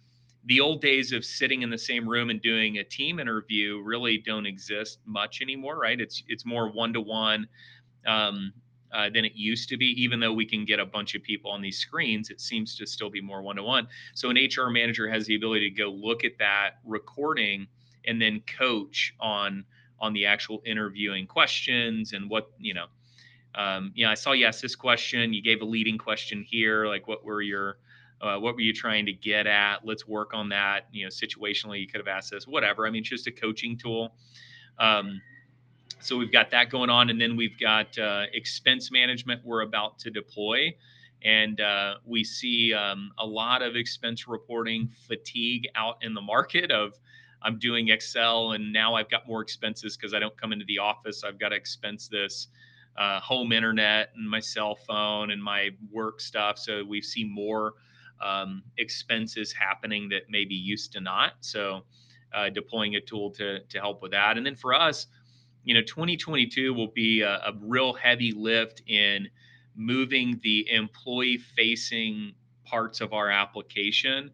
the 0.45 0.61
old 0.61 0.81
days 0.81 1.11
of 1.11 1.25
sitting 1.25 1.61
in 1.61 1.69
the 1.69 1.77
same 1.77 2.07
room 2.07 2.29
and 2.29 2.41
doing 2.41 2.77
a 2.77 2.83
team 2.83 3.19
interview 3.19 3.81
really 3.83 4.17
don't 4.17 4.45
exist 4.45 4.99
much 5.05 5.41
anymore, 5.41 5.77
right? 5.77 5.99
It's 5.99 6.23
it's 6.27 6.45
more 6.45 6.71
one 6.71 6.93
to 6.93 7.01
one 7.01 7.47
than 8.05 9.25
it 9.25 9.33
used 9.35 9.69
to 9.69 9.77
be. 9.77 9.87
Even 10.01 10.19
though 10.19 10.33
we 10.33 10.45
can 10.45 10.63
get 10.63 10.79
a 10.79 10.85
bunch 10.85 11.15
of 11.15 11.23
people 11.23 11.51
on 11.51 11.61
these 11.61 11.77
screens, 11.77 12.29
it 12.29 12.39
seems 12.39 12.77
to 12.77 12.87
still 12.87 13.09
be 13.09 13.21
more 13.21 13.41
one 13.41 13.57
to 13.57 13.63
one. 13.63 13.87
So 14.15 14.29
an 14.29 14.37
HR 14.37 14.69
manager 14.69 15.09
has 15.09 15.25
the 15.25 15.35
ability 15.35 15.69
to 15.69 15.75
go 15.75 15.89
look 15.89 16.23
at 16.23 16.37
that 16.39 16.79
recording 16.85 17.67
and 18.07 18.21
then 18.21 18.41
coach 18.57 19.13
on 19.19 19.65
on 19.99 20.13
the 20.13 20.25
actual 20.25 20.61
interviewing 20.65 21.27
questions 21.27 22.13
and 22.13 22.29
what 22.29 22.51
you 22.59 22.73
know. 22.73 22.85
Um, 23.55 23.91
you 23.95 24.05
know, 24.05 24.11
I 24.11 24.15
saw 24.15 24.33
you 24.33 24.45
ask 24.45 24.61
this 24.61 24.75
question. 24.75 25.33
You 25.33 25.41
gave 25.41 25.61
a 25.61 25.65
leading 25.65 25.97
question 25.97 26.45
here. 26.47 26.85
Like, 26.85 27.07
what 27.07 27.25
were 27.25 27.41
your 27.41 27.77
uh, 28.21 28.37
what 28.37 28.55
were 28.55 28.61
you 28.61 28.73
trying 28.73 29.05
to 29.05 29.13
get 29.13 29.47
at? 29.47 29.77
Let's 29.83 30.07
work 30.07 30.33
on 30.33 30.49
that. 30.49 30.87
You 30.91 31.05
know, 31.05 31.09
situationally, 31.09 31.79
you 31.79 31.87
could 31.87 31.99
have 31.99 32.07
asked 32.07 32.31
this, 32.31 32.47
whatever. 32.47 32.87
I 32.87 32.89
mean, 32.89 33.01
it's 33.01 33.09
just 33.09 33.27
a 33.27 33.31
coaching 33.31 33.77
tool. 33.77 34.13
Um, 34.79 35.21
so 35.99 36.17
we've 36.17 36.31
got 36.31 36.51
that 36.51 36.69
going 36.69 36.89
on, 36.89 37.09
and 37.09 37.19
then 37.19 37.35
we've 37.35 37.59
got 37.59 37.97
uh, 37.97 38.25
expense 38.33 38.91
management 38.91 39.41
we're 39.43 39.61
about 39.61 39.97
to 39.99 40.11
deploy, 40.11 40.75
and 41.23 41.59
uh, 41.59 41.95
we 42.05 42.23
see 42.23 42.73
um, 42.73 43.11
a 43.17 43.25
lot 43.25 43.61
of 43.61 43.75
expense 43.75 44.27
reporting 44.27 44.89
fatigue 45.07 45.67
out 45.75 45.97
in 46.01 46.13
the 46.13 46.21
market. 46.21 46.71
Of 46.71 46.93
I'm 47.41 47.59
doing 47.59 47.89
Excel, 47.89 48.51
and 48.53 48.73
now 48.73 48.95
I've 48.95 49.09
got 49.09 49.27
more 49.27 49.41
expenses 49.41 49.95
because 49.95 50.13
I 50.13 50.19
don't 50.19 50.35
come 50.39 50.51
into 50.51 50.65
the 50.65 50.79
office. 50.79 51.23
I've 51.23 51.39
got 51.39 51.49
to 51.49 51.55
expense 51.55 52.07
this. 52.07 52.47
Uh, 52.97 53.19
home 53.19 53.51
internet 53.51 54.09
and 54.15 54.27
my 54.27 54.39
cell 54.39 54.73
phone 54.73 55.29
and 55.29 55.43
my 55.43 55.69
work 55.91 56.19
stuff. 56.19 56.57
So 56.57 56.83
we 56.83 56.99
see 56.99 57.23
more 57.23 57.73
um, 58.19 58.63
expenses 58.79 59.53
happening 59.53 60.09
that 60.09 60.23
maybe 60.29 60.55
used 60.55 60.93
to 60.93 60.99
not. 60.99 61.33
So 61.41 61.83
uh, 62.33 62.49
deploying 62.49 62.95
a 62.95 63.01
tool 63.01 63.29
to 63.31 63.59
to 63.59 63.79
help 63.79 64.01
with 64.01 64.11
that. 64.11 64.37
And 64.37 64.45
then 64.45 64.55
for 64.55 64.73
us, 64.73 65.07
you 65.63 65.73
know 65.73 65.81
2022 65.81 66.73
will 66.73 66.87
be 66.87 67.21
a, 67.21 67.35
a 67.35 67.53
real 67.61 67.93
heavy 67.93 68.31
lift 68.31 68.81
in 68.87 69.27
moving 69.75 70.39
the 70.41 70.67
employee 70.71 71.37
facing 71.37 72.33
parts 72.65 72.99
of 72.99 73.13
our 73.13 73.29
application 73.29 74.31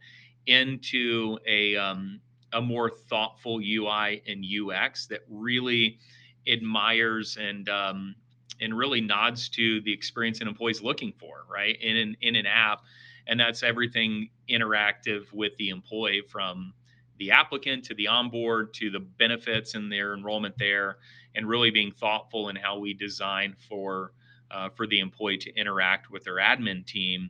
into 0.48 1.38
a 1.48 1.76
um, 1.76 2.20
a 2.54 2.62
more 2.62 2.90
thoughtful 2.90 3.60
UI 3.60 4.24
and 4.28 4.46
UX 4.46 5.08
that 5.08 5.22
really 5.30 6.00
admires 6.48 7.38
and 7.40 7.68
um, 7.70 8.16
and 8.62 8.78
really 8.78 9.02
nods 9.02 9.50
to 9.50 9.82
the 9.82 9.92
experience 9.92 10.42
an 10.42 10.48
employee's 10.48 10.82
looking 10.82 11.14
for, 11.20 11.44
right? 11.52 11.80
In 11.82 11.96
an 11.96 12.18
in 12.22 12.36
an 12.36 12.46
app, 12.46 12.82
and 13.28 13.40
that's 13.40 13.64
everything 13.64 14.30
interactive 14.50 15.32
with 15.34 15.56
the 15.58 15.70
employee 15.70 16.22
from 16.28 16.74
the 17.20 17.32
applicant 17.32 17.86
to 17.86 17.94
the 17.96 18.08
onboard 18.08 18.74
to 18.74 18.90
the 18.90 19.00
benefits 19.00 19.76
and 19.76 19.92
their 19.92 20.14
enrollment 20.14 20.58
there 20.58 20.98
and 21.36 21.48
really 21.48 21.72
being 21.72 21.92
thoughtful 21.92 22.50
in 22.50 22.56
how 22.56 22.78
we 22.78 22.94
design 22.94 23.56
for 23.70 24.12
uh, 24.52 24.70
for 24.70 24.86
the 24.88 25.00
employee 25.00 25.38
to 25.38 25.54
interact 25.56 26.12
with 26.12 26.24
their 26.24 26.36
admin 26.36 26.86
team 26.86 27.30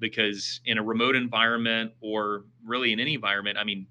because 0.00 0.60
in 0.64 0.78
a 0.78 0.82
remote 0.82 1.16
environment 1.16 1.92
or 2.00 2.44
really 2.64 2.92
in 2.92 3.00
any 3.00 3.14
environment 3.14 3.56
i 3.58 3.64
mean 3.64 3.86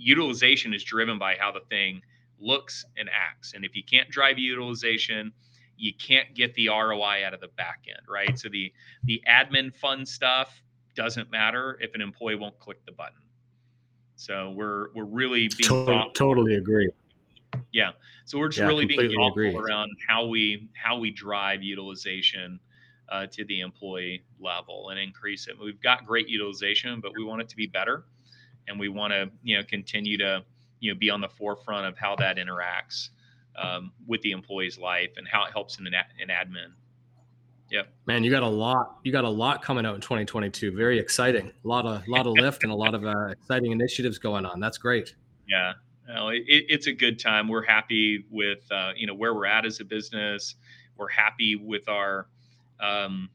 utilization 0.00 0.72
is 0.72 0.82
driven 0.82 1.18
by 1.18 1.36
how 1.38 1.52
the 1.52 1.60
thing 1.68 2.00
looks 2.38 2.84
and 2.96 3.08
acts 3.10 3.52
and 3.54 3.64
if 3.64 3.76
you 3.76 3.82
can't 3.82 4.08
drive 4.08 4.38
utilization 4.38 5.32
you 5.76 5.92
can't 5.94 6.34
get 6.34 6.54
the 6.54 6.68
roi 6.68 7.24
out 7.24 7.34
of 7.34 7.40
the 7.40 7.48
back 7.56 7.84
end 7.88 8.00
right 8.08 8.38
so 8.38 8.48
the 8.48 8.72
the 9.04 9.22
admin 9.28 9.74
fun 9.74 10.06
stuff 10.06 10.62
doesn't 10.94 11.30
matter 11.30 11.78
if 11.80 11.94
an 11.94 12.00
employee 12.00 12.36
won't 12.36 12.58
click 12.58 12.84
the 12.86 12.92
button 12.92 13.20
so 14.16 14.50
we're 14.50 14.88
we're 14.94 15.04
really 15.04 15.48
being 15.58 15.68
totally, 15.68 16.10
totally 16.14 16.54
agree 16.54 16.90
yeah. 17.72 17.90
So 18.24 18.38
we're 18.38 18.48
just 18.48 18.60
yeah, 18.60 18.66
really 18.66 18.86
being 18.86 19.00
thoughtful 19.00 19.28
agree. 19.28 19.54
around 19.54 19.90
how 20.06 20.26
we 20.26 20.68
how 20.74 20.98
we 20.98 21.10
drive 21.10 21.62
utilization 21.62 22.60
uh, 23.08 23.26
to 23.26 23.44
the 23.46 23.60
employee 23.60 24.24
level 24.40 24.90
and 24.90 24.98
increase 24.98 25.48
it. 25.48 25.56
We've 25.58 25.80
got 25.80 26.06
great 26.06 26.28
utilization, 26.28 27.00
but 27.00 27.12
we 27.16 27.24
want 27.24 27.42
it 27.42 27.48
to 27.48 27.56
be 27.56 27.66
better, 27.66 28.04
and 28.68 28.78
we 28.78 28.88
want 28.88 29.12
to 29.12 29.30
you 29.42 29.56
know 29.56 29.64
continue 29.64 30.16
to 30.18 30.44
you 30.80 30.92
know 30.92 30.98
be 30.98 31.10
on 31.10 31.20
the 31.20 31.28
forefront 31.28 31.86
of 31.86 31.96
how 31.96 32.16
that 32.16 32.36
interacts 32.36 33.10
um, 33.56 33.92
with 34.06 34.20
the 34.22 34.32
employee's 34.32 34.78
life 34.78 35.10
and 35.16 35.26
how 35.28 35.44
it 35.44 35.52
helps 35.52 35.78
in 35.78 35.86
an, 35.86 35.94
in 36.20 36.28
admin. 36.28 36.72
Yeah, 37.70 37.82
man, 38.06 38.24
you 38.24 38.30
got 38.30 38.42
a 38.42 38.48
lot. 38.48 38.96
You 39.04 39.12
got 39.12 39.24
a 39.24 39.28
lot 39.28 39.62
coming 39.62 39.86
out 39.86 39.94
in 39.94 40.00
2022. 40.00 40.72
Very 40.72 40.98
exciting. 40.98 41.52
A 41.64 41.68
lot 41.68 41.86
of 41.86 42.06
lot 42.08 42.26
of 42.26 42.32
lift 42.32 42.64
and 42.64 42.72
a 42.72 42.74
lot 42.74 42.94
of 42.94 43.04
uh, 43.04 43.28
exciting 43.28 43.70
initiatives 43.70 44.18
going 44.18 44.44
on. 44.44 44.58
That's 44.58 44.78
great. 44.78 45.14
Yeah, 45.48 45.74
know, 46.14 46.28
it, 46.28 46.42
it's 46.46 46.86
a 46.86 46.92
good 46.92 47.18
time. 47.18 47.48
We're 47.48 47.64
happy 47.64 48.24
with 48.30 48.60
uh, 48.70 48.92
you 48.96 49.06
know 49.06 49.14
where 49.14 49.34
we're 49.34 49.46
at 49.46 49.64
as 49.64 49.80
a 49.80 49.84
business. 49.84 50.56
We're 50.96 51.08
happy 51.08 51.56
with 51.56 51.88
our 51.88 52.26
um, 52.80 53.30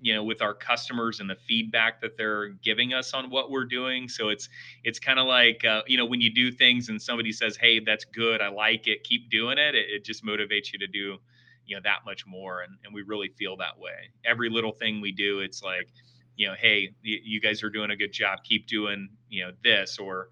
you 0.00 0.14
know 0.14 0.24
with 0.24 0.42
our 0.42 0.54
customers 0.54 1.20
and 1.20 1.28
the 1.28 1.36
feedback 1.46 2.00
that 2.00 2.16
they're 2.16 2.48
giving 2.48 2.94
us 2.94 3.12
on 3.12 3.30
what 3.30 3.50
we're 3.50 3.64
doing. 3.64 4.08
So 4.08 4.28
it's 4.28 4.48
it's 4.84 4.98
kind 4.98 5.18
of 5.18 5.26
like 5.26 5.64
uh, 5.64 5.82
you 5.86 5.96
know 5.96 6.06
when 6.06 6.20
you 6.20 6.32
do 6.32 6.50
things 6.50 6.88
and 6.88 7.00
somebody 7.00 7.32
says, 7.32 7.56
"Hey, 7.56 7.80
that's 7.80 8.04
good. 8.04 8.40
I 8.40 8.48
like 8.48 8.86
it. 8.86 9.04
Keep 9.04 9.30
doing 9.30 9.58
it." 9.58 9.74
It, 9.74 9.86
it 9.90 10.04
just 10.04 10.24
motivates 10.24 10.72
you 10.72 10.78
to 10.80 10.86
do 10.86 11.18
you 11.66 11.76
know 11.76 11.82
that 11.84 12.00
much 12.04 12.26
more, 12.26 12.62
and 12.62 12.72
and 12.84 12.94
we 12.94 13.02
really 13.02 13.28
feel 13.38 13.56
that 13.58 13.78
way. 13.78 14.10
Every 14.24 14.50
little 14.50 14.72
thing 14.72 15.00
we 15.00 15.12
do, 15.12 15.40
it's 15.40 15.62
like 15.62 15.88
you 16.36 16.48
know, 16.48 16.54
hey, 16.58 16.94
you 17.02 17.40
guys 17.40 17.62
are 17.62 17.70
doing 17.70 17.90
a 17.90 17.96
good 17.96 18.12
job. 18.12 18.40
Keep 18.44 18.66
doing 18.66 19.10
you 19.28 19.44
know 19.44 19.52
this 19.62 19.98
or 19.98 20.28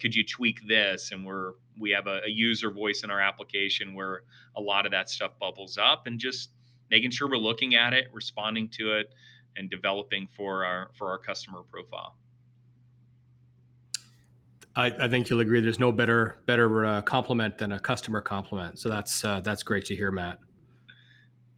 could 0.00 0.14
you 0.14 0.24
tweak 0.24 0.60
this 0.68 1.10
and 1.10 1.26
we're 1.26 1.52
we 1.78 1.90
have 1.90 2.06
a, 2.06 2.20
a, 2.24 2.28
user 2.28 2.70
voice 2.70 3.02
in 3.02 3.10
our 3.10 3.20
application 3.20 3.94
where 3.94 4.22
a 4.56 4.60
lot 4.60 4.86
of 4.86 4.92
that 4.92 5.10
stuff 5.10 5.32
bubbles 5.40 5.76
up 5.76 6.06
and 6.06 6.20
just 6.20 6.50
making 6.92 7.10
sure 7.10 7.28
we're 7.28 7.36
looking 7.36 7.74
at 7.74 7.92
it 7.92 8.06
responding 8.12 8.68
to 8.68 8.92
it 8.92 9.12
and 9.56 9.68
developing 9.68 10.28
for 10.36 10.64
our 10.64 10.90
for 10.96 11.10
our 11.10 11.18
customer 11.18 11.62
profile 11.72 12.14
I, 14.74 14.86
I 14.86 15.08
think 15.08 15.28
you'll 15.28 15.40
agree. 15.40 15.60
There's 15.60 15.78
no 15.78 15.92
better 15.92 16.38
better 16.46 16.86
uh, 16.86 17.02
compliment 17.02 17.58
than 17.58 17.72
a 17.72 17.78
customer 17.78 18.20
compliment. 18.20 18.78
So 18.78 18.88
that's 18.88 19.24
uh, 19.24 19.40
that's 19.40 19.62
great 19.62 19.84
to 19.86 19.96
hear, 19.96 20.10
Matt. 20.10 20.38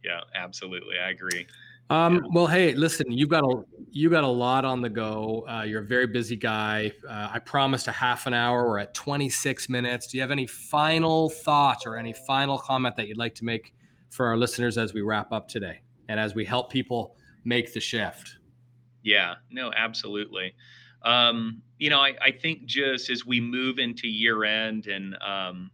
Yeah, 0.03 0.21
absolutely. 0.35 0.99
I 0.99 1.11
agree. 1.11 1.47
Um, 1.89 2.15
yeah. 2.15 2.21
Well, 2.33 2.47
hey, 2.47 2.73
listen, 2.73 3.11
you've 3.11 3.29
got 3.29 3.43
a 3.43 3.63
you 3.91 4.09
got 4.09 4.23
a 4.23 4.27
lot 4.27 4.65
on 4.65 4.81
the 4.81 4.89
go. 4.89 5.45
Uh, 5.47 5.63
you're 5.63 5.81
a 5.81 5.85
very 5.85 6.07
busy 6.07 6.35
guy. 6.35 6.91
Uh, 7.07 7.29
I 7.33 7.39
promised 7.39 7.87
a 7.87 7.91
half 7.91 8.27
an 8.27 8.33
hour. 8.33 8.67
We're 8.67 8.79
at 8.79 8.93
26 8.93 9.69
minutes. 9.69 10.07
Do 10.07 10.17
you 10.17 10.21
have 10.21 10.31
any 10.31 10.47
final 10.47 11.29
thoughts 11.29 11.85
or 11.85 11.95
any 11.95 12.11
final 12.11 12.57
comment 12.57 12.95
that 12.97 13.07
you'd 13.07 13.17
like 13.17 13.35
to 13.35 13.45
make 13.45 13.74
for 14.15 14.25
our 14.27 14.37
listeners 14.37 14.77
as 14.77 14.93
we 14.93 15.01
wrap 15.01 15.33
up 15.33 15.47
today 15.49 15.81
and 16.07 16.19
as 16.19 16.33
we 16.33 16.45
help 16.45 16.71
people 16.71 17.17
make 17.43 17.73
the 17.73 17.81
shift? 17.81 18.37
Yeah, 19.03 19.35
no, 19.51 19.71
absolutely. 19.75 20.55
Um, 21.03 21.61
you 21.77 21.89
know, 21.89 21.99
I, 21.99 22.13
I, 22.21 22.31
think 22.31 22.65
just 22.65 23.11
as 23.11 23.25
we 23.25 23.39
move 23.39 23.77
into 23.77 24.07
year 24.07 24.43
end 24.43 24.87
and 24.87 25.15
um, 25.21 25.69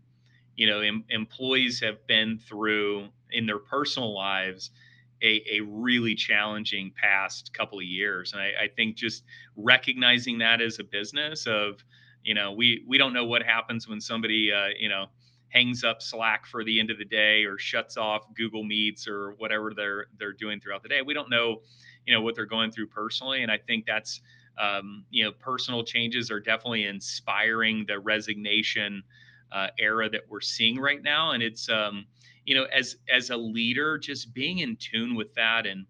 you 0.57 0.67
know, 0.67 0.79
em- 0.81 1.05
employees 1.09 1.79
have 1.79 2.05
been 2.07 2.37
through 2.37 3.07
in 3.29 3.45
their 3.45 3.59
personal 3.59 4.13
lives 4.13 4.71
a, 5.21 5.41
a 5.49 5.61
really 5.61 6.15
challenging 6.15 6.91
past 7.01 7.53
couple 7.53 7.77
of 7.77 7.85
years. 7.85 8.33
And 8.33 8.41
I, 8.41 8.63
I 8.63 8.67
think 8.75 8.95
just 8.95 9.23
recognizing 9.55 10.39
that 10.39 10.61
as 10.61 10.79
a 10.79 10.83
business 10.83 11.45
of, 11.45 11.83
you 12.23 12.33
know, 12.33 12.51
we 12.51 12.83
we 12.87 12.97
don't 12.97 13.13
know 13.13 13.25
what 13.25 13.43
happens 13.43 13.87
when 13.87 14.01
somebody, 14.01 14.51
uh, 14.51 14.69
you 14.77 14.89
know, 14.89 15.05
hangs 15.51 15.83
up 15.83 16.01
Slack 16.01 16.45
for 16.45 16.63
the 16.63 16.79
end 16.79 16.89
of 16.89 16.97
the 16.97 17.05
day 17.05 17.43
or 17.43 17.57
shuts 17.57 17.97
off 17.97 18.33
Google 18.33 18.63
Meets 18.63 19.07
or 19.07 19.31
whatever 19.37 19.73
they're 19.75 20.07
they're 20.17 20.33
doing 20.33 20.59
throughout 20.59 20.83
the 20.83 20.89
day. 20.89 21.01
We 21.01 21.13
don't 21.13 21.29
know, 21.29 21.61
you 22.05 22.13
know, 22.13 22.21
what 22.21 22.35
they're 22.35 22.45
going 22.45 22.71
through 22.71 22.87
personally, 22.87 23.43
and 23.43 23.51
I 23.51 23.57
think 23.57 23.85
that's 23.85 24.21
um, 24.57 25.05
you 25.09 25.23
know, 25.23 25.31
personal 25.31 25.83
changes 25.83 26.29
are 26.29 26.39
definitely 26.39 26.85
inspiring 26.85 27.85
the 27.87 27.99
resignation 27.99 29.03
uh, 29.51 29.67
era 29.79 30.09
that 30.09 30.21
we're 30.29 30.41
seeing 30.41 30.79
right 30.79 31.01
now, 31.01 31.31
and 31.31 31.43
it's 31.43 31.69
um, 31.69 32.05
you 32.45 32.55
know, 32.55 32.65
as 32.65 32.97
as 33.13 33.29
a 33.29 33.37
leader, 33.37 33.97
just 33.97 34.33
being 34.33 34.59
in 34.59 34.77
tune 34.77 35.15
with 35.15 35.33
that 35.35 35.65
and 35.65 35.85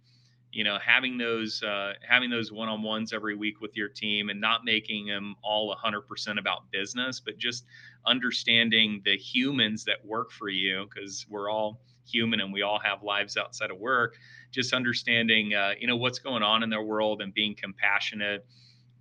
you 0.52 0.64
know 0.64 0.78
having 0.86 1.18
those 1.18 1.64
uh, 1.64 1.94
having 2.08 2.30
those 2.30 2.52
one-on-ones 2.52 3.14
every 3.14 3.36
week 3.36 3.62
with 3.62 3.76
your 3.76 3.90
team 3.90 4.30
and 4.30 4.40
not 4.40 4.66
making 4.66 5.08
them 5.08 5.36
all 5.44 5.76
100% 5.76 6.40
about 6.40 6.70
business 6.72 7.20
but 7.20 7.38
just 7.38 7.66
understanding 8.06 9.02
the 9.06 9.18
humans 9.18 9.86
that 9.86 10.06
work 10.06 10.32
for 10.32 10.50
you 10.50 10.88
because 10.94 11.26
we're 11.30 11.50
all 11.50 11.82
human 12.06 12.40
and 12.40 12.52
we 12.52 12.62
all 12.62 12.80
have 12.80 13.04
lives 13.04 13.38
outside 13.38 13.72
of 13.72 13.78
work. 13.78 14.18
Just 14.52 14.74
understanding 14.74 15.54
uh, 15.54 15.74
you 15.80 15.88
know 15.88 15.96
what's 15.96 16.20
going 16.20 16.44
on 16.44 16.64
in 16.64 16.70
their 16.70 16.82
world 16.82 17.22
and 17.22 17.34
being 17.34 17.56
compassionate 17.56 18.46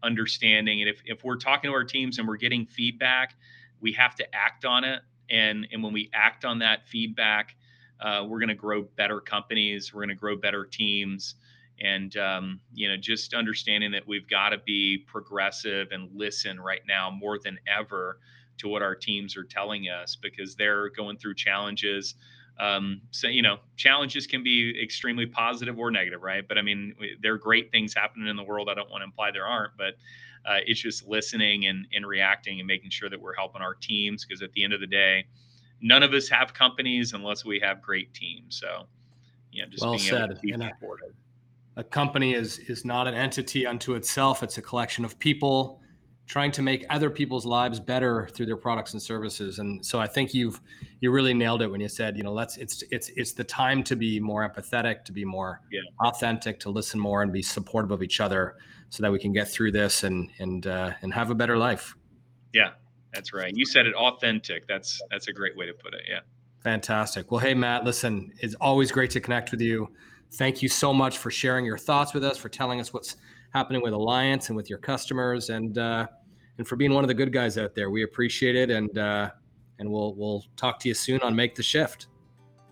understanding 0.03 0.81
and 0.81 0.89
if, 0.89 1.03
if 1.05 1.25
we're 1.25 1.37
talking 1.37 1.69
to 1.69 1.75
our 1.75 1.85
teams 1.85 2.19
and 2.19 2.27
we're 2.27 2.37
getting 2.37 2.65
feedback 2.65 3.35
we 3.81 3.93
have 3.93 4.15
to 4.15 4.35
act 4.35 4.65
on 4.65 4.85
it. 4.85 5.03
And 5.29 5.67
and 5.73 5.83
when 5.83 5.93
we 5.93 6.11
act 6.15 6.45
on 6.45 6.59
that 6.61 6.89
feedback 6.89 7.57
uh, 8.01 8.25
we're 8.27 8.39
going 8.39 8.49
to 8.49 8.55
grow 8.55 8.83
better 8.83 9.21
companies 9.21 9.93
we're 9.93 10.01
going 10.01 10.09
to 10.09 10.15
grow 10.15 10.37
better 10.37 10.65
teams. 10.65 11.35
And 11.83 12.17
um, 12.17 12.61
you 12.73 12.89
know 12.89 12.97
just 12.97 13.35
understanding 13.35 13.91
that 13.93 14.07
we've 14.07 14.29
got 14.29 14.51
to 14.51 14.59
be 14.59 15.05
progressive 15.07 15.89
and 15.91 16.09
listen 16.15 16.61
right 16.61 16.83
now 16.87 17.11
more 17.11 17.39
than 17.39 17.59
ever 17.67 18.19
to 18.61 18.69
what 18.69 18.83
our 18.83 18.95
teams 18.95 19.37
are 19.37 19.45
telling 19.45 19.85
us 19.85 20.17
because 20.17 20.55
they're 20.55 20.91
going 20.91 21.17
through 21.17 21.35
challenges 21.35 22.15
um, 22.59 23.01
so 23.11 23.27
you 23.27 23.43
know 23.43 23.59
challenges 23.77 24.27
can 24.27 24.43
be 24.43 24.79
extremely 24.83 25.27
positive 25.27 25.79
or 25.79 25.91
negative 25.91 26.23
right 26.23 26.47
but 26.47 26.59
i 26.59 26.63
mean 26.63 26.95
there 27.23 27.35
are 27.35 27.39
great 27.39 27.71
things 27.71 27.95
happening 27.95 28.29
in 28.29 28.37
the 28.37 28.43
world 28.43 28.69
i 28.71 28.75
don't 28.75 28.91
want 28.91 29.01
to 29.01 29.05
imply 29.05 29.31
there 29.31 29.47
aren't 29.47 29.73
but 29.77 29.95
uh, 30.47 30.57
it's 30.67 30.81
just 30.81 31.07
listening 31.07 31.67
and, 31.67 31.87
and 31.93 32.07
reacting 32.07 32.61
and 32.61 32.67
making 32.67 32.89
sure 32.89 33.11
that 33.11 33.21
we're 33.21 33.35
helping 33.35 33.61
our 33.61 33.75
teams 33.75 34.25
because 34.25 34.41
at 34.41 34.51
the 34.53 34.65
end 34.65 34.73
of 34.73 34.81
the 34.81 34.87
day 34.87 35.23
none 35.81 36.03
of 36.03 36.13
us 36.13 36.29
have 36.29 36.55
companies 36.55 37.13
unless 37.13 37.45
we 37.45 37.59
have 37.61 37.83
great 37.83 38.13
teams. 38.15 38.57
So, 38.57 38.87
you 39.53 39.63
know, 39.63 39.69
just 39.69 39.83
well 39.83 39.93
being 39.93 40.05
said. 40.05 40.25
able 40.25 40.35
to 40.35 40.41
be 40.41 40.53
a, 40.53 40.73
a 41.77 41.85
company 41.85 42.35
is 42.35 42.59
is 42.59 42.85
not 42.85 43.07
an 43.07 43.15
entity 43.15 43.67
unto 43.67 43.95
itself. 43.95 44.43
It's 44.43 44.59
a 44.59 44.63
collection 44.63 45.05
of 45.05 45.19
people 45.19 45.81
trying 46.31 46.53
to 46.53 46.63
make 46.63 46.87
other 46.91 47.11
people's 47.11 47.45
lives 47.45 47.81
better 47.81 48.29
through 48.33 48.47
their 48.47 48.57
products 48.57 48.93
and 48.93 49.03
services. 49.03 49.59
And 49.59 49.85
so 49.85 49.99
I 49.99 50.07
think 50.07 50.33
you've 50.33 50.61
you 51.01 51.11
really 51.11 51.35
nailed 51.35 51.61
it 51.61 51.69
when 51.69 51.81
you 51.81 51.89
said, 51.89 52.17
you 52.17 52.23
know, 52.23 52.33
let's 52.33 52.57
it's 52.57 52.85
it's 52.93 53.09
it's 53.17 53.33
the 53.33 53.43
time 53.43 53.83
to 53.83 53.97
be 53.97 54.21
more 54.21 54.49
empathetic, 54.49 55.05
to 55.07 55.13
be 55.13 55.25
more 55.25 55.61
yeah. 55.73 55.81
authentic, 56.07 56.61
to 56.61 56.71
listen 56.71 57.01
more 57.01 57.23
and 57.23 57.33
be 57.33 57.43
supportive 57.43 57.91
of 57.91 58.01
each 58.01 58.21
other 58.21 58.55
so 58.91 59.03
that 59.03 59.11
we 59.11 59.19
can 59.19 59.33
get 59.33 59.49
through 59.49 59.73
this 59.73 60.05
and 60.05 60.31
and 60.39 60.69
uh, 60.69 60.93
and 61.03 61.13
have 61.13 61.31
a 61.33 61.35
better 61.35 61.59
life. 61.59 61.97
Yeah, 62.53 62.71
that's 63.13 63.33
right. 63.33 63.53
You 63.53 63.67
said 63.67 63.87
it 63.87 63.95
authentic. 63.97 64.69
That's 64.69 65.03
that's 65.11 65.27
a 65.27 65.33
great 65.33 65.57
way 65.57 65.67
to 65.67 65.75
put 65.75 65.95
it. 65.95 66.03
Yeah. 66.09 66.21
Fantastic. 66.63 67.33
Well, 67.33 67.41
hey 67.41 67.55
Matt, 67.55 67.83
listen, 67.83 68.33
it's 68.39 68.55
always 68.61 68.93
great 68.93 69.11
to 69.11 69.21
connect 69.21 69.51
with 69.51 69.63
you. 69.63 69.89
Thank 70.35 70.63
you 70.63 70.69
so 70.69 70.95
much 70.95 71.19
for 71.19 71.33
sharing 71.33 71.65
your 71.65 71.79
thoughts 71.79 72.15
with 72.15 72.23
us, 72.23 72.39
for 72.39 72.49
telling 72.49 72.79
us 72.79 72.93
what's 72.93 73.17
happening 73.53 73.83
with 73.83 73.95
Alliance 73.95 74.49
and 74.49 74.57
with 74.57 74.71
your 74.71 74.79
customers, 74.79 75.51
and 75.51 75.77
uh, 75.77 76.07
and 76.61 76.69
for 76.69 76.77
being 76.77 76.93
one 76.93 77.03
of 77.03 77.09
the 77.09 77.15
good 77.15 77.33
guys 77.33 77.57
out 77.57 77.75
there. 77.75 77.89
We 77.89 78.03
appreciate 78.03 78.55
it, 78.55 78.69
and 78.69 78.99
uh, 78.99 79.31
and 79.79 79.91
we'll 79.91 80.15
we'll 80.15 80.45
talk 80.57 80.79
to 80.81 80.89
you 80.89 80.95
soon 80.95 81.19
on 81.23 81.35
Make 81.35 81.55
the 81.55 81.63
Shift. 81.63 82.09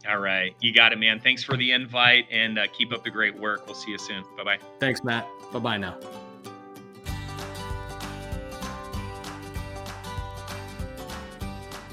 All 0.06 0.18
right, 0.18 0.54
you 0.60 0.74
got 0.74 0.92
it, 0.92 0.98
man. 0.98 1.18
Thanks 1.20 1.42
for 1.42 1.56
the 1.56 1.72
invite, 1.72 2.26
and 2.30 2.58
uh, 2.58 2.66
keep 2.74 2.92
up 2.92 3.02
the 3.02 3.10
great 3.10 3.34
work. 3.34 3.66
We'll 3.66 3.74
see 3.74 3.90
you 3.90 3.96
soon. 3.96 4.24
Bye 4.36 4.44
bye. 4.44 4.58
Thanks, 4.78 5.02
Matt. 5.02 5.26
Bye 5.54 5.58
bye 5.58 5.78
now. 5.78 5.98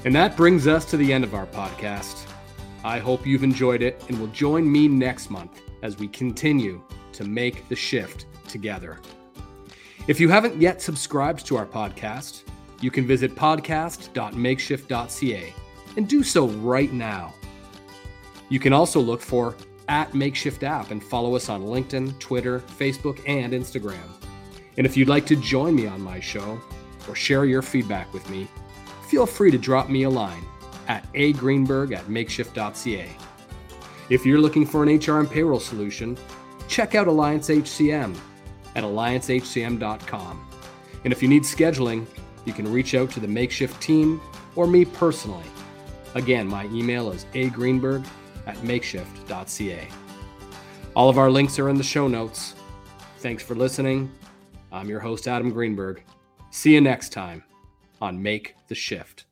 And 0.04 0.14
that 0.14 0.36
brings 0.36 0.66
us 0.66 0.84
to 0.90 0.98
the 0.98 1.10
end 1.14 1.24
of 1.24 1.34
our 1.34 1.46
podcast. 1.46 2.26
I 2.84 2.98
hope 2.98 3.26
you've 3.26 3.42
enjoyed 3.42 3.80
it 3.80 4.04
and 4.08 4.20
will 4.20 4.28
join 4.28 4.70
me 4.70 4.86
next 4.86 5.30
month 5.30 5.62
as 5.82 5.98
we 5.98 6.08
continue 6.08 6.82
to 7.14 7.24
make 7.24 7.66
the 7.70 7.74
shift 7.74 8.26
together. 8.46 9.00
If 10.08 10.20
you 10.20 10.28
haven't 10.28 10.60
yet 10.60 10.80
subscribed 10.80 11.44
to 11.46 11.56
our 11.56 11.66
podcast, 11.66 12.44
you 12.80 12.92
can 12.92 13.08
visit 13.08 13.34
podcast.makeshift.ca 13.34 15.54
and 15.96 16.08
do 16.08 16.22
so 16.22 16.46
right 16.46 16.92
now. 16.92 17.34
You 18.48 18.60
can 18.60 18.72
also 18.72 19.00
look 19.00 19.20
for 19.20 19.56
at 19.88 20.14
Makeshift 20.14 20.62
App 20.62 20.92
and 20.92 21.02
follow 21.02 21.34
us 21.34 21.48
on 21.48 21.64
LinkedIn, 21.64 22.20
Twitter, 22.20 22.60
Facebook, 22.60 23.20
and 23.26 23.52
Instagram. 23.52 23.98
And 24.76 24.86
if 24.86 24.96
you'd 24.96 25.08
like 25.08 25.26
to 25.26 25.34
join 25.34 25.74
me 25.74 25.88
on 25.88 26.00
my 26.00 26.20
show 26.20 26.60
or 27.08 27.16
share 27.16 27.44
your 27.44 27.62
feedback 27.62 28.14
with 28.14 28.30
me, 28.30 28.46
feel 29.08 29.26
free 29.26 29.50
to 29.50 29.58
drop 29.58 29.88
me 29.88 30.04
a 30.04 30.10
line 30.10 30.44
at 30.86 31.12
agreenberg 31.14 31.92
at 31.92 32.06
makeshift.ca. 32.06 33.10
If 34.08 34.24
you're 34.24 34.40
looking 34.40 34.66
for 34.66 34.84
an 34.84 34.98
HR 34.98 35.18
and 35.18 35.28
payroll 35.28 35.58
solution, 35.58 36.16
check 36.68 36.94
out 36.94 37.08
Alliance 37.08 37.48
HCM 37.48 38.16
at 38.76 38.84
alliancehcm.com. 38.84 40.48
And 41.02 41.12
if 41.12 41.22
you 41.22 41.28
need 41.28 41.42
scheduling, 41.42 42.06
you 42.44 42.52
can 42.52 42.70
reach 42.70 42.94
out 42.94 43.10
to 43.12 43.20
the 43.20 43.26
Makeshift 43.26 43.82
team 43.82 44.20
or 44.54 44.68
me 44.68 44.84
personally. 44.84 45.44
Again, 46.14 46.46
my 46.46 46.66
email 46.66 47.10
is 47.10 47.26
agreenberg 47.34 48.06
at 48.46 48.56
makeshift.ca. 48.58 49.88
All 50.94 51.08
of 51.08 51.18
our 51.18 51.30
links 51.30 51.58
are 51.58 51.68
in 51.68 51.76
the 51.76 51.84
show 51.84 52.06
notes. 52.06 52.54
Thanks 53.18 53.42
for 53.42 53.54
listening. 53.54 54.10
I'm 54.72 54.88
your 54.88 55.00
host, 55.00 55.26
Adam 55.26 55.50
Greenberg. 55.50 56.02
See 56.50 56.74
you 56.74 56.80
next 56.80 57.10
time 57.10 57.42
on 58.00 58.22
Make 58.22 58.54
the 58.68 58.74
Shift. 58.74 59.25